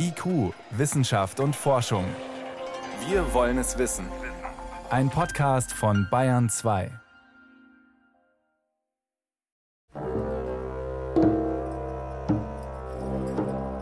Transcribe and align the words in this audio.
IQ, 0.00 0.54
Wissenschaft 0.70 1.40
und 1.40 1.56
Forschung. 1.56 2.04
Wir 3.08 3.34
wollen 3.34 3.58
es 3.58 3.78
wissen. 3.78 4.06
Ein 4.90 5.10
Podcast 5.10 5.72
von 5.72 6.06
Bayern 6.08 6.48
2. 6.48 6.90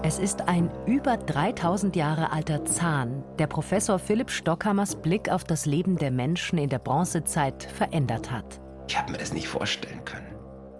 Es 0.02 0.18
ist 0.18 0.48
ein 0.48 0.70
über 0.86 1.18
3000 1.18 1.94
Jahre 1.96 2.32
alter 2.32 2.64
Zahn, 2.64 3.22
der 3.38 3.46
Professor 3.46 3.98
Philipp 3.98 4.30
Stockhammers 4.30 4.96
Blick 4.96 5.28
auf 5.28 5.44
das 5.44 5.66
Leben 5.66 5.98
der 5.98 6.12
Menschen 6.12 6.58
in 6.58 6.70
der 6.70 6.78
Bronzezeit 6.78 7.64
verändert 7.64 8.30
hat. 8.30 8.58
Ich 8.88 8.96
habe 8.98 9.12
mir 9.12 9.18
das 9.18 9.34
nicht 9.34 9.48
vorstellen 9.48 10.02
können. 10.06 10.34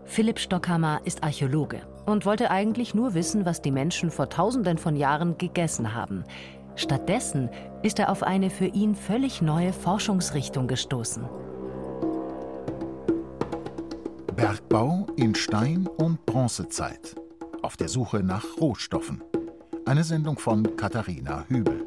Philipp 0.07 0.39
Stockhammer 0.39 1.01
ist 1.05 1.23
Archäologe 1.23 1.83
und 2.07 2.25
wollte 2.25 2.51
eigentlich 2.51 2.95
nur 2.95 3.15
wissen, 3.15 3.45
was 3.45 3.61
die 3.61 3.73
Menschen 3.73 4.11
vor 4.11 4.29
tausenden 4.29 4.79
von 4.79 4.97
Jahren 4.97 5.37
gegessen 5.37 5.95
haben. 5.95 6.25
Stattdessen 6.77 7.51
ist 7.83 7.99
er 7.99 8.11
auf 8.11 8.23
eine 8.23 8.51
für 8.51 8.67
ihn 8.67 8.95
völlig 8.95 9.43
neue 9.43 9.73
Forschungsrichtung 9.73 10.69
gestoßen. 10.69 11.29
Bergbau 14.37 15.07
in 15.17 15.35
Stein- 15.35 15.89
und 15.97 16.25
Bronzezeit. 16.27 17.17
Auf 17.63 17.77
der 17.77 17.89
Suche 17.89 18.23
nach 18.23 18.45
Rohstoffen. 18.61 19.23
Eine 19.87 20.05
Sendung 20.05 20.39
von 20.39 20.77
Katharina 20.77 21.45
Hübel. 21.49 21.87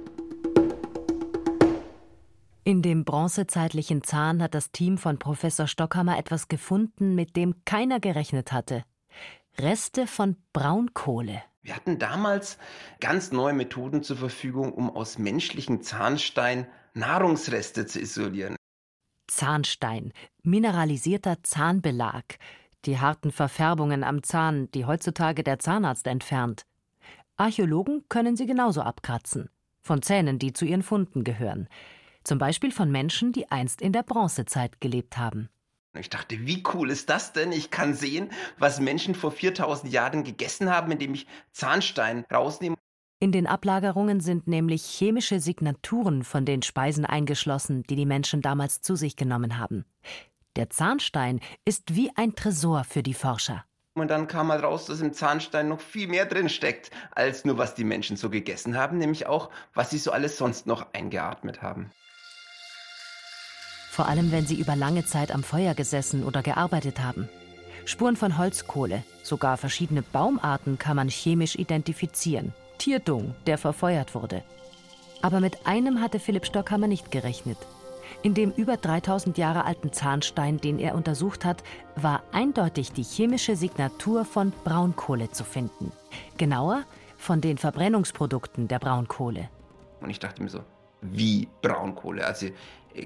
In 2.64 2.82
dem 2.82 3.06
bronzezeitlichen 3.06 4.04
Zahn 4.04 4.42
hat 4.42 4.56
das 4.56 4.72
Team 4.72 4.98
von 4.98 5.20
Professor 5.20 5.68
Stockhammer 5.68 6.18
etwas 6.18 6.48
gefunden, 6.48 7.16
mit 7.16 7.36
dem 7.36 7.56
keiner 7.66 8.00
gerechnet 8.00 8.52
hatte. 8.52 8.84
Reste 9.60 10.08
von 10.08 10.38
Braunkohle. 10.54 11.44
Wir 11.62 11.76
hatten 11.76 12.00
damals 12.00 12.58
ganz 13.02 13.34
neue 13.34 13.54
Methoden 13.54 14.04
zur 14.04 14.16
Verfügung, 14.16 14.74
um 14.74 14.90
aus 14.90 15.18
menschlichen 15.18 15.82
Zahnstein 15.82 16.66
Nahrungsreste 16.94 17.86
zu 17.86 18.00
isolieren. 18.00 18.56
Zahnstein, 19.28 20.14
mineralisierter 20.44 21.44
Zahnbelag, 21.44 22.24
die 22.86 23.00
harten 23.00 23.32
Verfärbungen 23.32 24.06
am 24.06 24.24
Zahn, 24.24 24.72
die 24.72 24.86
heutzutage 24.86 25.44
der 25.44 25.60
Zahnarzt 25.60 26.08
entfernt. 26.08 26.66
Archäologen 27.36 28.06
können 28.08 28.38
sie 28.38 28.46
genauso 28.46 28.82
abkratzen. 28.82 29.50
Von 29.82 30.02
Zähnen, 30.02 30.40
die 30.40 30.54
zu 30.54 30.66
ihren 30.66 30.84
Funden 30.84 31.26
gehören. 31.26 31.68
Zum 32.24 32.38
Beispiel 32.38 32.72
von 32.72 32.92
Menschen, 32.92 33.34
die 33.34 33.52
einst 33.52 33.82
in 33.82 33.92
der 33.92 34.04
Bronzezeit 34.04 34.80
gelebt 34.80 35.18
haben. 35.18 35.50
Ich 35.98 36.10
dachte, 36.10 36.46
wie 36.46 36.64
cool 36.74 36.92
ist 36.92 37.10
das 37.10 37.34
denn? 37.34 37.52
Ich 37.52 37.72
kann 37.72 37.96
sehen, 37.96 38.32
was 38.60 38.80
Menschen 38.80 39.16
vor 39.16 39.32
4000 39.32 39.92
Jahren 39.92 40.24
gegessen 40.24 40.70
haben, 40.70 40.92
indem 40.92 41.16
ich 41.16 41.26
Zahnstein 41.52 42.26
rausnehme. 42.32 42.76
In 43.20 43.32
den 43.32 43.48
Ablagerungen 43.48 44.22
sind 44.22 44.48
nämlich 44.48 44.86
chemische 44.86 45.40
Signaturen 45.40 46.24
von 46.24 46.46
den 46.46 46.62
Speisen 46.62 47.06
eingeschlossen, 47.06 47.84
die 47.84 47.96
die 47.96 48.06
Menschen 48.06 48.42
damals 48.42 48.82
zu 48.82 48.96
sich 48.96 49.16
genommen 49.16 49.58
haben. 49.58 49.84
Der 50.56 50.70
Zahnstein 50.70 51.42
ist 51.66 51.96
wie 51.96 52.12
ein 52.16 52.36
Tresor 52.36 52.84
für 52.84 53.04
die 53.04 53.14
Forscher. 53.14 53.66
Und 53.96 54.10
dann 54.10 54.28
kam 54.28 54.48
mal 54.48 54.60
raus, 54.60 54.86
dass 54.86 55.02
im 55.02 55.12
Zahnstein 55.12 55.68
noch 55.68 55.82
viel 55.82 56.08
mehr 56.08 56.26
drin 56.26 56.50
steckt, 56.50 56.92
als 57.12 57.44
nur 57.44 57.58
was 57.58 57.76
die 57.76 57.84
Menschen 57.84 58.16
so 58.16 58.30
gegessen 58.30 58.78
haben, 58.78 59.00
nämlich 59.00 59.26
auch, 59.26 59.50
was 59.74 59.90
sie 59.90 59.98
so 59.98 60.12
alles 60.12 60.38
sonst 60.38 60.68
noch 60.68 60.94
eingeatmet 60.94 61.62
haben 61.62 61.92
vor 64.00 64.08
allem 64.08 64.32
wenn 64.32 64.48
sie 64.48 64.56
über 64.56 64.78
lange 64.78 65.06
Zeit 65.06 65.30
am 65.30 65.44
Feuer 65.44 65.74
gesessen 65.74 66.24
oder 66.24 66.42
gearbeitet 66.42 67.02
haben. 67.02 67.28
Spuren 67.84 68.16
von 68.16 68.38
Holzkohle, 68.38 69.04
sogar 69.24 69.58
verschiedene 69.58 70.02
Baumarten 70.02 70.80
kann 70.80 70.96
man 70.96 71.10
chemisch 71.10 71.58
identifizieren. 71.58 72.54
Tierdung, 72.78 73.36
der 73.46 73.58
verfeuert 73.58 74.16
wurde. 74.16 74.42
Aber 75.22 75.42
mit 75.42 75.68
einem 75.68 76.00
hatte 76.00 76.20
Philipp 76.20 76.46
Stockhammer 76.46 76.88
nicht 76.88 77.12
gerechnet. 77.12 77.58
In 78.24 78.34
dem 78.34 78.52
über 78.52 78.78
3000 78.78 79.38
Jahre 79.38 79.66
alten 79.66 79.92
Zahnstein, 79.92 80.62
den 80.62 80.80
er 80.80 80.96
untersucht 80.96 81.44
hat, 81.44 81.62
war 81.98 82.24
eindeutig 82.32 82.94
die 82.94 83.04
chemische 83.04 83.58
Signatur 83.58 84.24
von 84.24 84.54
Braunkohle 84.64 85.32
zu 85.32 85.44
finden. 85.44 85.92
Genauer 86.38 86.86
von 87.18 87.42
den 87.42 87.58
Verbrennungsprodukten 87.58 88.70
der 88.70 88.80
Braunkohle. 88.80 89.50
Und 90.00 90.10
ich 90.10 90.20
dachte 90.20 90.42
mir 90.42 90.48
so, 90.48 90.62
wie 91.02 91.48
Braunkohle? 91.62 92.26
Also 92.26 92.48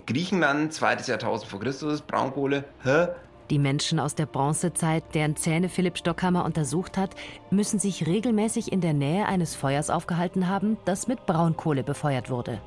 Griechenland, 0.05 0.73
zweites 0.73 1.07
Jahrtausend 1.07 1.49
vor 1.49 1.59
Christus, 1.59 2.01
Braunkohle. 2.01 2.63
Hä? 2.83 3.07
Die 3.49 3.59
Menschen 3.59 3.99
aus 3.99 4.15
der 4.15 4.25
Bronzezeit, 4.25 5.03
deren 5.13 5.35
Zähne 5.35 5.69
Philipp 5.69 5.97
Stockhammer 5.97 6.45
untersucht 6.45 6.97
hat, 6.97 7.11
müssen 7.51 7.77
sich 7.77 8.07
regelmäßig 8.07 8.71
in 8.71 8.81
der 8.81 8.93
Nähe 8.93 9.25
eines 9.25 9.53
Feuers 9.53 9.89
aufgehalten 9.89 10.47
haben, 10.47 10.77
das 10.85 11.07
mit 11.07 11.25
Braunkohle 11.25 11.83
befeuert 11.83 12.29
wurde. 12.29 12.61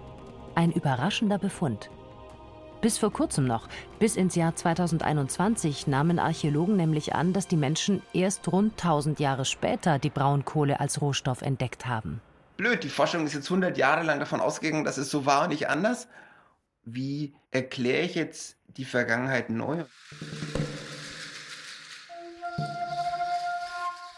Ein 0.54 0.72
überraschender 0.72 1.38
Befund. 1.38 1.91
Bis 2.82 2.98
vor 2.98 3.10
kurzem 3.10 3.47
noch, 3.47 3.69
bis 3.98 4.16
ins 4.16 4.34
Jahr 4.34 4.54
2021, 4.54 5.86
nahmen 5.86 6.19
Archäologen 6.19 6.76
nämlich 6.76 7.15
an, 7.15 7.32
dass 7.32 7.48
die 7.48 7.56
Menschen 7.56 8.03
erst 8.12 8.53
rund 8.53 8.72
1000 8.72 9.19
Jahre 9.19 9.47
später 9.47 9.98
die 9.98 10.10
Braunkohle 10.10 10.78
als 10.78 11.00
Rohstoff 11.00 11.41
entdeckt 11.41 11.86
haben. 11.86 12.20
Blöd, 12.56 12.84
die 12.84 12.88
Forschung 12.88 13.26
ist 13.26 13.34
jetzt 13.34 13.50
100 13.50 13.76
Jahre 13.76 14.02
lang 14.02 14.18
davon 14.18 14.40
ausgegangen, 14.40 14.84
dass 14.84 14.96
es 14.98 15.10
so 15.10 15.26
war 15.26 15.44
und 15.44 15.50
nicht 15.50 15.68
anders 15.68 16.08
wie 16.86 17.34
erkläre 17.50 18.04
ich 18.04 18.14
jetzt 18.14 18.56
die 18.76 18.84
Vergangenheit 18.84 19.50
neu? 19.50 19.84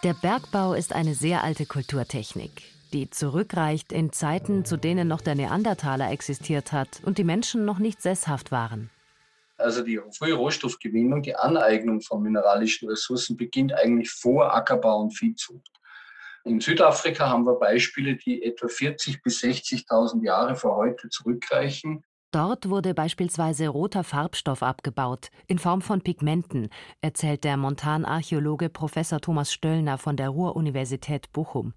Der 0.05 0.15
Bergbau 0.15 0.75
ist 0.75 0.93
eine 0.93 1.15
sehr 1.15 1.43
alte 1.43 1.67
Kulturtechnik, 1.67 2.63
die 2.93 3.11
zurückreicht 3.11 3.91
in 3.91 4.13
Zeiten, 4.13 4.65
zu 4.65 4.77
denen 4.77 5.09
noch 5.09 5.23
der 5.23 5.35
Neandertaler 5.35 6.13
existiert 6.13 6.73
hat 6.73 7.01
und 7.05 7.19
die 7.19 7.25
Menschen 7.25 7.65
noch 7.65 7.81
nicht 7.81 8.01
sesshaft 8.01 8.53
waren. 8.53 8.91
Also 9.57 9.83
die 9.83 9.99
frühe 10.17 10.35
Rohstoffgewinnung, 10.35 11.23
die 11.23 11.35
Aneignung 11.35 12.01
von 12.01 12.23
mineralischen 12.23 12.89
Ressourcen 12.89 13.37
beginnt 13.37 13.73
eigentlich 13.73 14.11
vor 14.11 14.55
Ackerbau 14.55 15.01
und 15.01 15.11
Viehzucht. 15.11 15.78
In 16.49 16.61
Südafrika 16.61 17.29
haben 17.29 17.45
wir 17.45 17.57
Beispiele, 17.57 18.17
die 18.17 18.43
etwa 18.43 18.69
40.000 18.69 19.23
bis 19.23 19.43
60.000 19.43 20.25
Jahre 20.25 20.57
vor 20.57 20.77
heute 20.77 21.11
zurückreichen. 21.11 22.03
Dort 22.31 22.71
wurde 22.71 22.95
beispielsweise 22.95 23.69
roter 23.69 24.03
Farbstoff 24.03 24.63
abgebaut, 24.63 25.29
in 25.47 25.59
Form 25.59 25.83
von 25.83 26.01
Pigmenten, 26.01 26.71
erzählt 27.03 27.45
der 27.45 27.59
Montanarchäologe 27.59 28.71
Professor 28.71 29.21
Thomas 29.21 29.53
Stöllner 29.53 29.99
von 29.99 30.17
der 30.17 30.31
Ruhr-Universität 30.31 31.31
Bochum. 31.33 31.75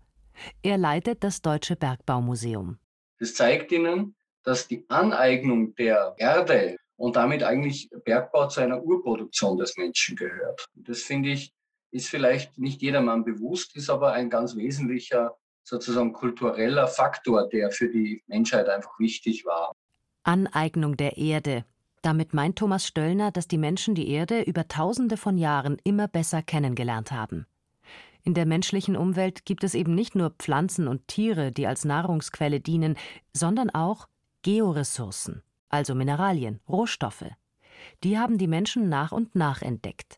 Er 0.63 0.77
leitet 0.77 1.23
das 1.23 1.41
Deutsche 1.41 1.75
Bergbaumuseum. 1.75 2.77
Das 3.19 3.33
zeigt 3.33 3.73
Ihnen, 3.73 4.15
dass 4.43 4.69
die 4.69 4.85
Aneignung 4.87 5.75
der 5.75 6.15
Erde 6.17 6.77
und 6.95 7.17
damit 7.17 7.43
eigentlich 7.43 7.89
Bergbau 8.05 8.47
zu 8.47 8.61
einer 8.61 8.81
Urproduktion 8.81 9.57
des 9.57 9.75
Menschen 9.75 10.15
gehört. 10.15 10.65
Das 10.75 11.01
finde 11.01 11.29
ich, 11.29 11.53
ist 11.91 12.07
vielleicht 12.07 12.57
nicht 12.57 12.81
jedermann 12.81 13.23
bewusst, 13.23 13.75
ist 13.75 13.89
aber 13.89 14.13
ein 14.13 14.29
ganz 14.29 14.55
wesentlicher 14.55 15.35
sozusagen 15.63 16.13
kultureller 16.13 16.87
Faktor, 16.87 17.47
der 17.47 17.71
für 17.71 17.89
die 17.89 18.23
Menschheit 18.27 18.67
einfach 18.67 18.97
wichtig 18.99 19.45
war. 19.45 19.73
Aneignung 20.23 20.97
der 20.97 21.17
Erde. 21.17 21.65
Damit 22.01 22.33
meint 22.33 22.57
Thomas 22.57 22.85
Stöllner, 22.85 23.31
dass 23.31 23.47
die 23.47 23.57
Menschen 23.57 23.93
die 23.93 24.09
Erde 24.09 24.41
über 24.41 24.67
Tausende 24.67 25.17
von 25.17 25.37
Jahren 25.37 25.77
immer 25.83 26.07
besser 26.07 26.41
kennengelernt 26.41 27.11
haben. 27.11 27.45
In 28.23 28.33
der 28.33 28.45
menschlichen 28.45 28.95
Umwelt 28.95 29.45
gibt 29.45 29.63
es 29.63 29.73
eben 29.73 29.95
nicht 29.95 30.15
nur 30.15 30.31
Pflanzen 30.31 30.87
und 30.87 31.07
Tiere, 31.07 31.51
die 31.51 31.67
als 31.67 31.85
Nahrungsquelle 31.85 32.59
dienen, 32.59 32.97
sondern 33.33 33.69
auch 33.71 34.07
Georessourcen, 34.43 35.43
also 35.69 35.95
Mineralien, 35.95 36.59
Rohstoffe. 36.69 37.25
Die 38.03 38.19
haben 38.19 38.37
die 38.37 38.47
Menschen 38.47 38.89
nach 38.89 39.11
und 39.11 39.35
nach 39.35 39.61
entdeckt. 39.61 40.17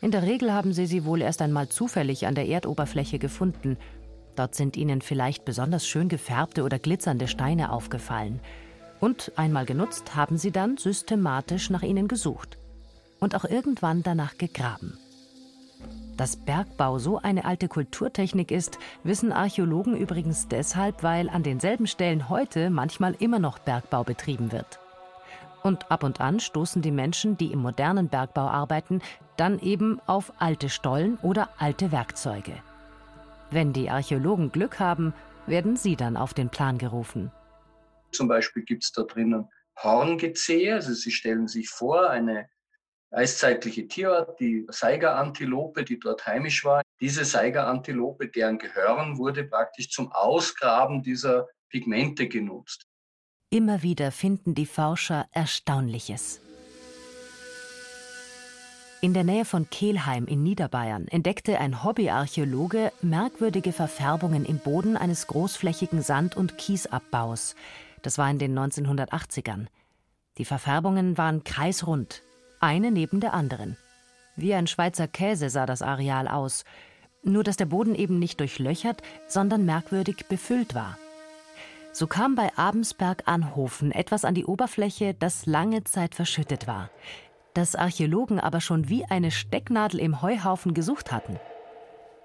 In 0.00 0.10
der 0.10 0.22
Regel 0.22 0.52
haben 0.52 0.72
sie 0.72 0.86
sie 0.86 1.04
wohl 1.04 1.22
erst 1.22 1.42
einmal 1.42 1.68
zufällig 1.68 2.26
an 2.26 2.34
der 2.34 2.46
Erdoberfläche 2.46 3.18
gefunden 3.18 3.76
Dort 4.38 4.54
sind 4.54 4.76
ihnen 4.76 5.00
vielleicht 5.00 5.44
besonders 5.44 5.84
schön 5.84 6.08
gefärbte 6.08 6.62
oder 6.62 6.78
glitzernde 6.78 7.26
Steine 7.26 7.72
aufgefallen. 7.72 8.38
Und 9.00 9.32
einmal 9.34 9.66
genutzt, 9.66 10.14
haben 10.14 10.38
sie 10.38 10.52
dann 10.52 10.76
systematisch 10.76 11.70
nach 11.70 11.82
ihnen 11.82 12.06
gesucht. 12.06 12.56
Und 13.18 13.34
auch 13.34 13.44
irgendwann 13.44 14.04
danach 14.04 14.38
gegraben. 14.38 14.96
Dass 16.16 16.36
Bergbau 16.36 17.00
so 17.00 17.18
eine 17.18 17.46
alte 17.46 17.66
Kulturtechnik 17.66 18.52
ist, 18.52 18.78
wissen 19.02 19.32
Archäologen 19.32 19.96
übrigens 19.96 20.46
deshalb, 20.46 21.02
weil 21.02 21.28
an 21.28 21.42
denselben 21.42 21.88
Stellen 21.88 22.28
heute 22.28 22.70
manchmal 22.70 23.16
immer 23.18 23.40
noch 23.40 23.58
Bergbau 23.58 24.04
betrieben 24.04 24.52
wird. 24.52 24.78
Und 25.62 25.90
ab 25.90 26.04
und 26.04 26.20
an 26.20 26.40
stoßen 26.40 26.82
die 26.82 26.90
Menschen, 26.90 27.36
die 27.36 27.52
im 27.52 27.60
modernen 27.60 28.08
Bergbau 28.08 28.46
arbeiten, 28.46 29.02
dann 29.36 29.58
eben 29.58 30.00
auf 30.06 30.32
alte 30.38 30.68
Stollen 30.68 31.18
oder 31.22 31.50
alte 31.58 31.92
Werkzeuge. 31.92 32.52
Wenn 33.50 33.72
die 33.72 33.90
Archäologen 33.90 34.52
Glück 34.52 34.78
haben, 34.78 35.14
werden 35.46 35.76
sie 35.76 35.96
dann 35.96 36.16
auf 36.16 36.34
den 36.34 36.50
Plan 36.50 36.78
gerufen. 36.78 37.32
Zum 38.12 38.28
Beispiel 38.28 38.62
gibt 38.62 38.84
es 38.84 38.92
da 38.92 39.02
drinnen 39.02 39.48
Horngezähe. 39.82 40.74
Also 40.74 40.92
Sie 40.92 41.10
stellen 41.10 41.48
sich 41.48 41.68
vor, 41.68 42.10
eine 42.10 42.48
eiszeitliche 43.10 43.88
Tierart, 43.88 44.38
die 44.40 44.66
Saiga-Antilope, 44.68 45.84
die 45.84 45.98
dort 45.98 46.26
heimisch 46.26 46.64
war. 46.64 46.82
diese 47.00 47.24
Seigerantilope, 47.24 48.28
deren 48.28 48.58
Gehörn 48.58 49.18
wurde 49.18 49.44
praktisch 49.44 49.88
zum 49.90 50.12
Ausgraben 50.12 51.02
dieser 51.02 51.46
Pigmente 51.70 52.28
genutzt. 52.28 52.87
Immer 53.50 53.82
wieder 53.82 54.12
finden 54.12 54.54
die 54.54 54.66
Forscher 54.66 55.26
Erstaunliches. 55.32 56.42
In 59.00 59.14
der 59.14 59.24
Nähe 59.24 59.46
von 59.46 59.70
Kelheim 59.70 60.26
in 60.26 60.42
Niederbayern 60.42 61.08
entdeckte 61.08 61.58
ein 61.58 61.82
Hobbyarchäologe 61.82 62.92
merkwürdige 63.00 63.72
Verfärbungen 63.72 64.44
im 64.44 64.58
Boden 64.58 64.98
eines 64.98 65.28
großflächigen 65.28 66.02
Sand- 66.02 66.36
und 66.36 66.58
Kiesabbaus. 66.58 67.54
Das 68.02 68.18
war 68.18 68.30
in 68.30 68.38
den 68.38 68.58
1980ern. 68.58 69.68
Die 70.36 70.44
Verfärbungen 70.44 71.16
waren 71.16 71.42
kreisrund, 71.42 72.22
eine 72.60 72.90
neben 72.90 73.20
der 73.20 73.32
anderen. 73.32 73.78
Wie 74.36 74.52
ein 74.52 74.66
Schweizer 74.66 75.08
Käse 75.08 75.48
sah 75.48 75.64
das 75.64 75.80
Areal 75.80 76.28
aus, 76.28 76.64
nur 77.22 77.44
dass 77.44 77.56
der 77.56 77.66
Boden 77.66 77.94
eben 77.94 78.18
nicht 78.18 78.40
durchlöchert, 78.40 79.00
sondern 79.26 79.64
merkwürdig 79.64 80.26
befüllt 80.28 80.74
war. 80.74 80.98
So 81.98 82.06
kam 82.06 82.36
bei 82.36 82.56
Abensberg-Anhofen 82.56 83.90
etwas 83.90 84.24
an 84.24 84.34
die 84.34 84.44
Oberfläche, 84.44 85.14
das 85.14 85.46
lange 85.46 85.82
Zeit 85.82 86.14
verschüttet 86.14 86.66
war 86.68 86.90
das 87.58 87.74
Archäologen 87.74 88.38
aber 88.38 88.60
schon 88.60 88.88
wie 88.88 89.04
eine 89.04 89.32
Stecknadel 89.32 89.98
im 89.98 90.22
Heuhaufen 90.22 90.74
gesucht 90.74 91.10
hatten. 91.10 91.40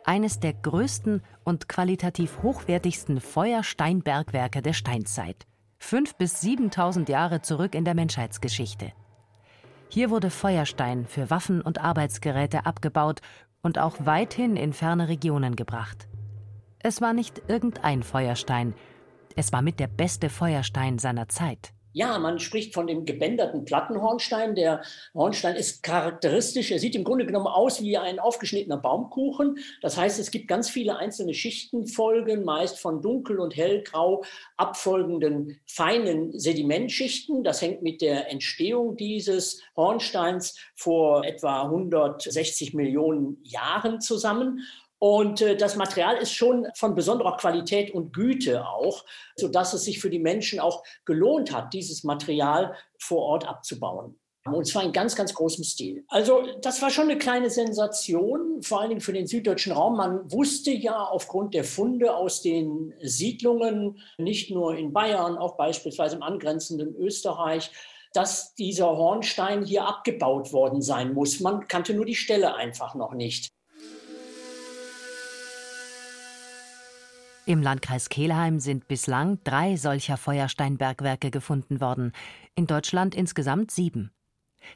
Eines 0.05 0.39
der 0.39 0.53
größten 0.53 1.23
und 1.43 1.67
qualitativ 1.67 2.43
hochwertigsten 2.43 3.19
Feuersteinbergwerke 3.19 4.61
der 4.61 4.73
Steinzeit. 4.73 5.47
Fünf 5.79 6.15
bis 6.15 6.39
7000 6.41 7.09
Jahre 7.09 7.41
zurück 7.41 7.73
in 7.73 7.83
der 7.83 7.95
Menschheitsgeschichte. 7.95 8.91
Hier 9.89 10.11
wurde 10.11 10.29
Feuerstein 10.29 11.07
für 11.07 11.29
Waffen 11.31 11.61
und 11.61 11.79
Arbeitsgeräte 11.79 12.67
abgebaut 12.67 13.21
und 13.63 13.79
auch 13.79 13.95
weithin 13.99 14.55
in 14.55 14.71
ferne 14.71 15.07
Regionen 15.07 15.55
gebracht. 15.55 16.07
Es 16.79 17.01
war 17.01 17.13
nicht 17.13 17.41
irgendein 17.47 18.03
Feuerstein, 18.03 18.75
es 19.35 19.51
war 19.51 19.61
mit 19.61 19.79
der 19.79 19.87
beste 19.87 20.29
Feuerstein 20.29 20.99
seiner 20.99 21.27
Zeit. 21.29 21.73
Ja, 21.95 22.17
man 22.17 22.39
spricht 22.39 22.73
von 22.73 22.87
dem 22.87 23.05
gebänderten 23.05 23.65
Plattenhornstein. 23.65 24.55
Der 24.55 24.81
Hornstein 25.13 25.55
ist 25.55 25.83
charakteristisch. 25.83 26.71
Er 26.71 26.79
sieht 26.79 26.95
im 26.95 27.03
Grunde 27.03 27.27
genommen 27.27 27.45
aus 27.45 27.83
wie 27.83 27.99
ein 27.99 28.19
aufgeschnittener 28.19 28.77
Baumkuchen. 28.77 29.59
Das 29.81 29.95
heißt, 29.95 30.19
es 30.19 30.31
gibt 30.31 30.47
ganz 30.47 30.71
viele 30.71 30.97
einzelne 30.97 31.35
Schichtenfolgen, 31.35 32.43
meist 32.43 32.79
von 32.79 33.03
dunkel 33.03 33.39
und 33.39 33.55
hellgrau 33.55 34.23
abfolgenden 34.57 35.59
feinen 35.67 36.37
Sedimentschichten. 36.37 37.43
Das 37.43 37.61
hängt 37.61 37.83
mit 37.83 38.01
der 38.01 38.31
Entstehung 38.31 38.97
dieses 38.97 39.61
Hornsteins 39.77 40.57
vor 40.73 41.23
etwa 41.23 41.61
160 41.61 42.73
Millionen 42.73 43.37
Jahren 43.43 44.01
zusammen. 44.01 44.61
Und 45.03 45.41
äh, 45.41 45.57
das 45.57 45.75
Material 45.75 46.15
ist 46.15 46.31
schon 46.31 46.65
von 46.75 46.95
besonderer 46.95 47.35
Qualität 47.35 47.93
und 47.93 48.13
Güte 48.13 48.65
auch, 48.65 49.03
sodass 49.35 49.73
es 49.73 49.83
sich 49.83 49.99
für 49.99 50.09
die 50.09 50.17
Menschen 50.17 50.61
auch 50.61 50.81
gelohnt 51.03 51.53
hat, 51.53 51.73
dieses 51.73 52.05
Material 52.05 52.73
vor 52.97 53.21
Ort 53.23 53.45
abzubauen. 53.45 54.17
Und 54.45 54.65
zwar 54.65 54.81
in 54.81 54.93
ganz, 54.93 55.17
ganz 55.17 55.33
großem 55.33 55.65
Stil. 55.65 56.05
Also 56.07 56.47
das 56.61 56.81
war 56.81 56.89
schon 56.89 57.09
eine 57.09 57.17
kleine 57.17 57.49
Sensation, 57.49 58.63
vor 58.63 58.79
allen 58.79 58.91
Dingen 58.91 59.01
für 59.01 59.11
den 59.11 59.27
süddeutschen 59.27 59.73
Raum. 59.73 59.97
Man 59.97 60.31
wusste 60.31 60.71
ja 60.71 61.03
aufgrund 61.03 61.53
der 61.53 61.65
Funde 61.65 62.15
aus 62.15 62.41
den 62.41 62.93
Siedlungen, 63.01 63.99
nicht 64.17 64.51
nur 64.51 64.77
in 64.77 64.93
Bayern, 64.93 65.37
auch 65.37 65.57
beispielsweise 65.57 66.15
im 66.15 66.23
angrenzenden 66.23 66.95
Österreich, 66.95 67.71
dass 68.13 68.55
dieser 68.55 68.95
Hornstein 68.95 69.65
hier 69.65 69.85
abgebaut 69.85 70.53
worden 70.53 70.81
sein 70.81 71.13
muss. 71.13 71.41
Man 71.41 71.67
kannte 71.67 71.93
nur 71.93 72.05
die 72.05 72.15
Stelle 72.15 72.55
einfach 72.55 72.95
noch 72.95 73.13
nicht. 73.13 73.51
Im 77.45 77.61
Landkreis 77.61 78.07
Kelheim 78.07 78.59
sind 78.61 78.87
bislang 78.87 79.37
drei 79.43 79.75
solcher 79.75 80.15
Feuersteinbergwerke 80.15 81.29
gefunden 81.29 81.81
worden, 81.81 82.13
in 82.55 82.67
Deutschland 82.67 83.15
insgesamt 83.15 83.69
sieben. 83.69 84.11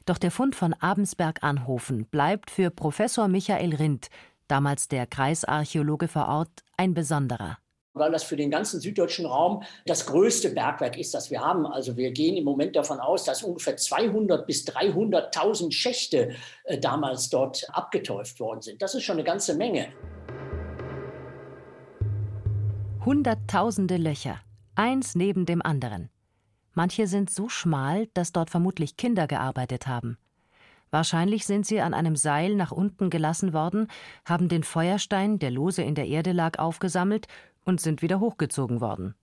Doch 0.04 0.18
der 0.18 0.30
Fund 0.30 0.54
von 0.54 0.74
Abensberg-Anhofen 0.74 2.04
bleibt 2.04 2.50
für 2.50 2.70
Professor 2.70 3.26
Michael 3.26 3.74
Rindt, 3.74 4.08
damals 4.48 4.86
der 4.88 5.06
Kreisarchäologe 5.06 6.08
vor 6.08 6.28
Ort, 6.28 6.62
ein 6.76 6.92
besonderer 6.92 7.56
weil 7.94 8.12
das 8.12 8.22
für 8.22 8.36
den 8.36 8.50
ganzen 8.50 8.80
süddeutschen 8.80 9.26
Raum 9.26 9.64
das 9.84 10.06
größte 10.06 10.50
Bergwerk 10.50 10.96
ist, 10.96 11.14
das 11.14 11.32
wir 11.32 11.40
haben. 11.40 11.66
Also 11.66 11.96
wir 11.96 12.12
gehen 12.12 12.36
im 12.36 12.44
Moment 12.44 12.76
davon 12.76 13.00
aus, 13.00 13.24
dass 13.24 13.42
ungefähr 13.42 13.76
200 13.76 14.46
bis 14.46 14.64
300.000 14.68 15.72
Schächte 15.72 16.36
äh, 16.64 16.78
damals 16.78 17.28
dort 17.28 17.66
abgetäuft 17.72 18.38
worden 18.38 18.62
sind. 18.62 18.80
Das 18.80 18.94
ist 18.94 19.02
schon 19.02 19.16
eine 19.16 19.24
ganze 19.24 19.56
Menge. 19.56 19.88
Hunderttausende 23.04 23.96
Löcher, 23.96 24.40
eins 24.74 25.14
neben 25.14 25.46
dem 25.46 25.62
anderen. 25.62 26.10
Manche 26.74 27.06
sind 27.06 27.30
so 27.30 27.48
schmal, 27.48 28.08
dass 28.12 28.32
dort 28.32 28.50
vermutlich 28.50 28.96
Kinder 28.96 29.26
gearbeitet 29.26 29.86
haben. 29.86 30.18
Wahrscheinlich 30.90 31.46
sind 31.46 31.64
sie 31.64 31.80
an 31.80 31.94
einem 31.94 32.16
Seil 32.16 32.54
nach 32.54 32.72
unten 32.72 33.08
gelassen 33.08 33.52
worden, 33.52 33.88
haben 34.24 34.48
den 34.48 34.64
Feuerstein, 34.64 35.38
der 35.38 35.50
lose 35.50 35.82
in 35.82 35.94
der 35.94 36.06
Erde 36.06 36.32
lag, 36.32 36.58
aufgesammelt 36.58 37.28
und 37.64 37.80
sind 37.80 38.02
wieder 38.02 38.20
hochgezogen 38.20 38.80
worden. 38.80 39.14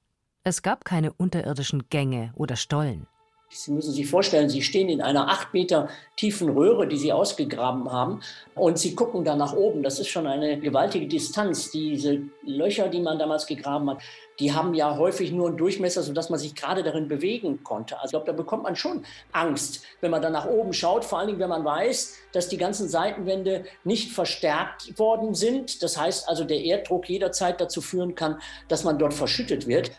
Es 0.43 0.61
gab 0.61 0.85
keine 0.85 1.11
unterirdischen 1.11 1.89
Gänge 1.89 2.31
oder 2.35 2.55
Stollen. 2.55 3.07
Sie 3.55 3.71
müssen 3.71 3.93
sich 3.93 4.07
vorstellen, 4.07 4.49
Sie 4.49 4.61
stehen 4.61 4.89
in 4.89 5.01
einer 5.01 5.29
acht 5.29 5.53
Meter 5.53 5.87
tiefen 6.17 6.49
Röhre, 6.49 6.87
die 6.87 6.97
Sie 6.97 7.13
ausgegraben 7.13 7.91
haben, 7.91 8.19
und 8.53 8.77
Sie 8.77 8.95
gucken 8.95 9.23
da 9.23 9.35
nach 9.35 9.53
oben. 9.53 9.81
Das 9.81 9.99
ist 9.99 10.09
schon 10.09 10.27
eine 10.27 10.59
gewaltige 10.59 11.07
Distanz. 11.07 11.71
Diese 11.71 12.23
Löcher, 12.43 12.89
die 12.89 12.99
man 12.99 13.17
damals 13.17 13.47
gegraben 13.47 13.89
hat, 13.89 13.99
die 14.39 14.53
haben 14.53 14.73
ja 14.73 14.97
häufig 14.97 15.31
nur 15.31 15.47
einen 15.47 15.57
Durchmesser, 15.57 16.03
sodass 16.03 16.29
man 16.29 16.39
sich 16.39 16.55
gerade 16.55 16.83
darin 16.83 17.07
bewegen 17.07 17.63
konnte. 17.63 17.95
Also 17.95 18.05
ich 18.05 18.11
glaube, 18.11 18.25
da 18.25 18.33
bekommt 18.33 18.63
man 18.63 18.75
schon 18.75 19.05
Angst, 19.31 19.83
wenn 20.01 20.11
man 20.11 20.21
da 20.21 20.29
nach 20.29 20.45
oben 20.45 20.73
schaut, 20.73 21.05
vor 21.05 21.19
allen 21.19 21.27
Dingen, 21.27 21.39
wenn 21.39 21.49
man 21.49 21.63
weiß, 21.63 22.15
dass 22.33 22.49
die 22.49 22.57
ganzen 22.57 22.89
Seitenwände 22.89 23.63
nicht 23.85 24.11
verstärkt 24.11 24.99
worden 24.99 25.33
sind. 25.33 25.81
Das 25.81 25.97
heißt 25.97 26.27
also, 26.27 26.43
der 26.43 26.63
Erddruck 26.63 27.09
jederzeit 27.09 27.61
dazu 27.61 27.81
führen 27.81 28.15
kann, 28.15 28.39
dass 28.67 28.83
man 28.83 28.99
dort 28.99 29.13
verschüttet 29.13 29.67
wird. 29.67 29.91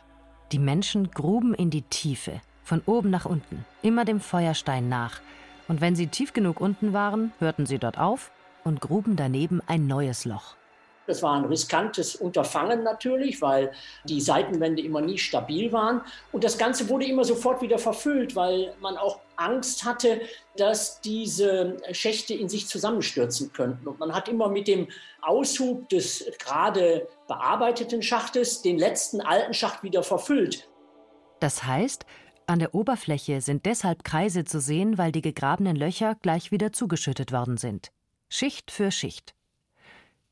Die 0.52 0.58
Menschen 0.58 1.10
gruben 1.10 1.54
in 1.54 1.70
die 1.70 1.82
Tiefe 1.82 2.40
von 2.66 2.82
oben 2.84 3.10
nach 3.10 3.24
unten, 3.26 3.64
immer 3.80 4.04
dem 4.04 4.20
Feuerstein 4.20 4.88
nach. 4.88 5.20
Und 5.68 5.80
wenn 5.80 5.94
sie 5.94 6.08
tief 6.08 6.32
genug 6.32 6.60
unten 6.60 6.92
waren, 6.92 7.32
hörten 7.38 7.64
sie 7.64 7.78
dort 7.78 7.96
auf 7.96 8.32
und 8.64 8.80
gruben 8.80 9.14
daneben 9.14 9.62
ein 9.68 9.86
neues 9.86 10.24
Loch. 10.24 10.56
Das 11.06 11.22
war 11.22 11.36
ein 11.36 11.44
riskantes 11.44 12.16
Unterfangen 12.16 12.82
natürlich, 12.82 13.40
weil 13.40 13.70
die 14.02 14.20
Seitenwände 14.20 14.82
immer 14.82 15.00
nie 15.00 15.18
stabil 15.18 15.70
waren. 15.70 16.00
Und 16.32 16.42
das 16.42 16.58
Ganze 16.58 16.88
wurde 16.88 17.04
immer 17.06 17.22
sofort 17.24 17.62
wieder 17.62 17.78
verfüllt, 17.78 18.34
weil 18.34 18.74
man 18.80 18.96
auch 18.96 19.20
Angst 19.36 19.84
hatte, 19.84 20.20
dass 20.56 21.00
diese 21.00 21.76
Schächte 21.92 22.34
in 22.34 22.48
sich 22.48 22.66
zusammenstürzen 22.66 23.52
könnten. 23.52 23.86
Und 23.86 24.00
man 24.00 24.12
hat 24.12 24.28
immer 24.28 24.48
mit 24.48 24.66
dem 24.66 24.88
Aushub 25.22 25.88
des 25.88 26.24
gerade 26.40 27.06
bearbeiteten 27.28 28.02
Schachtes 28.02 28.62
den 28.62 28.76
letzten 28.76 29.20
alten 29.20 29.54
Schacht 29.54 29.84
wieder 29.84 30.02
verfüllt. 30.02 30.68
Das 31.38 31.62
heißt, 31.64 32.06
an 32.46 32.60
der 32.60 32.74
Oberfläche 32.74 33.40
sind 33.40 33.66
deshalb 33.66 34.04
Kreise 34.04 34.44
zu 34.44 34.60
sehen, 34.60 34.98
weil 34.98 35.12
die 35.12 35.22
gegrabenen 35.22 35.76
Löcher 35.76 36.14
gleich 36.22 36.52
wieder 36.52 36.72
zugeschüttet 36.72 37.32
worden 37.32 37.56
sind. 37.56 37.90
Schicht 38.28 38.70
für 38.70 38.90
Schicht. 38.90 39.34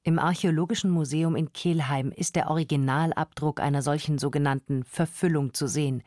Im 0.05 0.19
Archäologischen 0.19 0.91
Museum 0.91 1.35
in 1.35 1.53
Kelheim 1.53 2.13
ist 2.13 2.37
der 2.37 2.51
Originalabdruck 2.51 3.61
einer 3.61 3.83
solchen 3.83 4.19
sogenannten 4.19 4.85
Verfüllung 4.85 5.55
zu 5.55 5.67
sehen. 5.67 6.03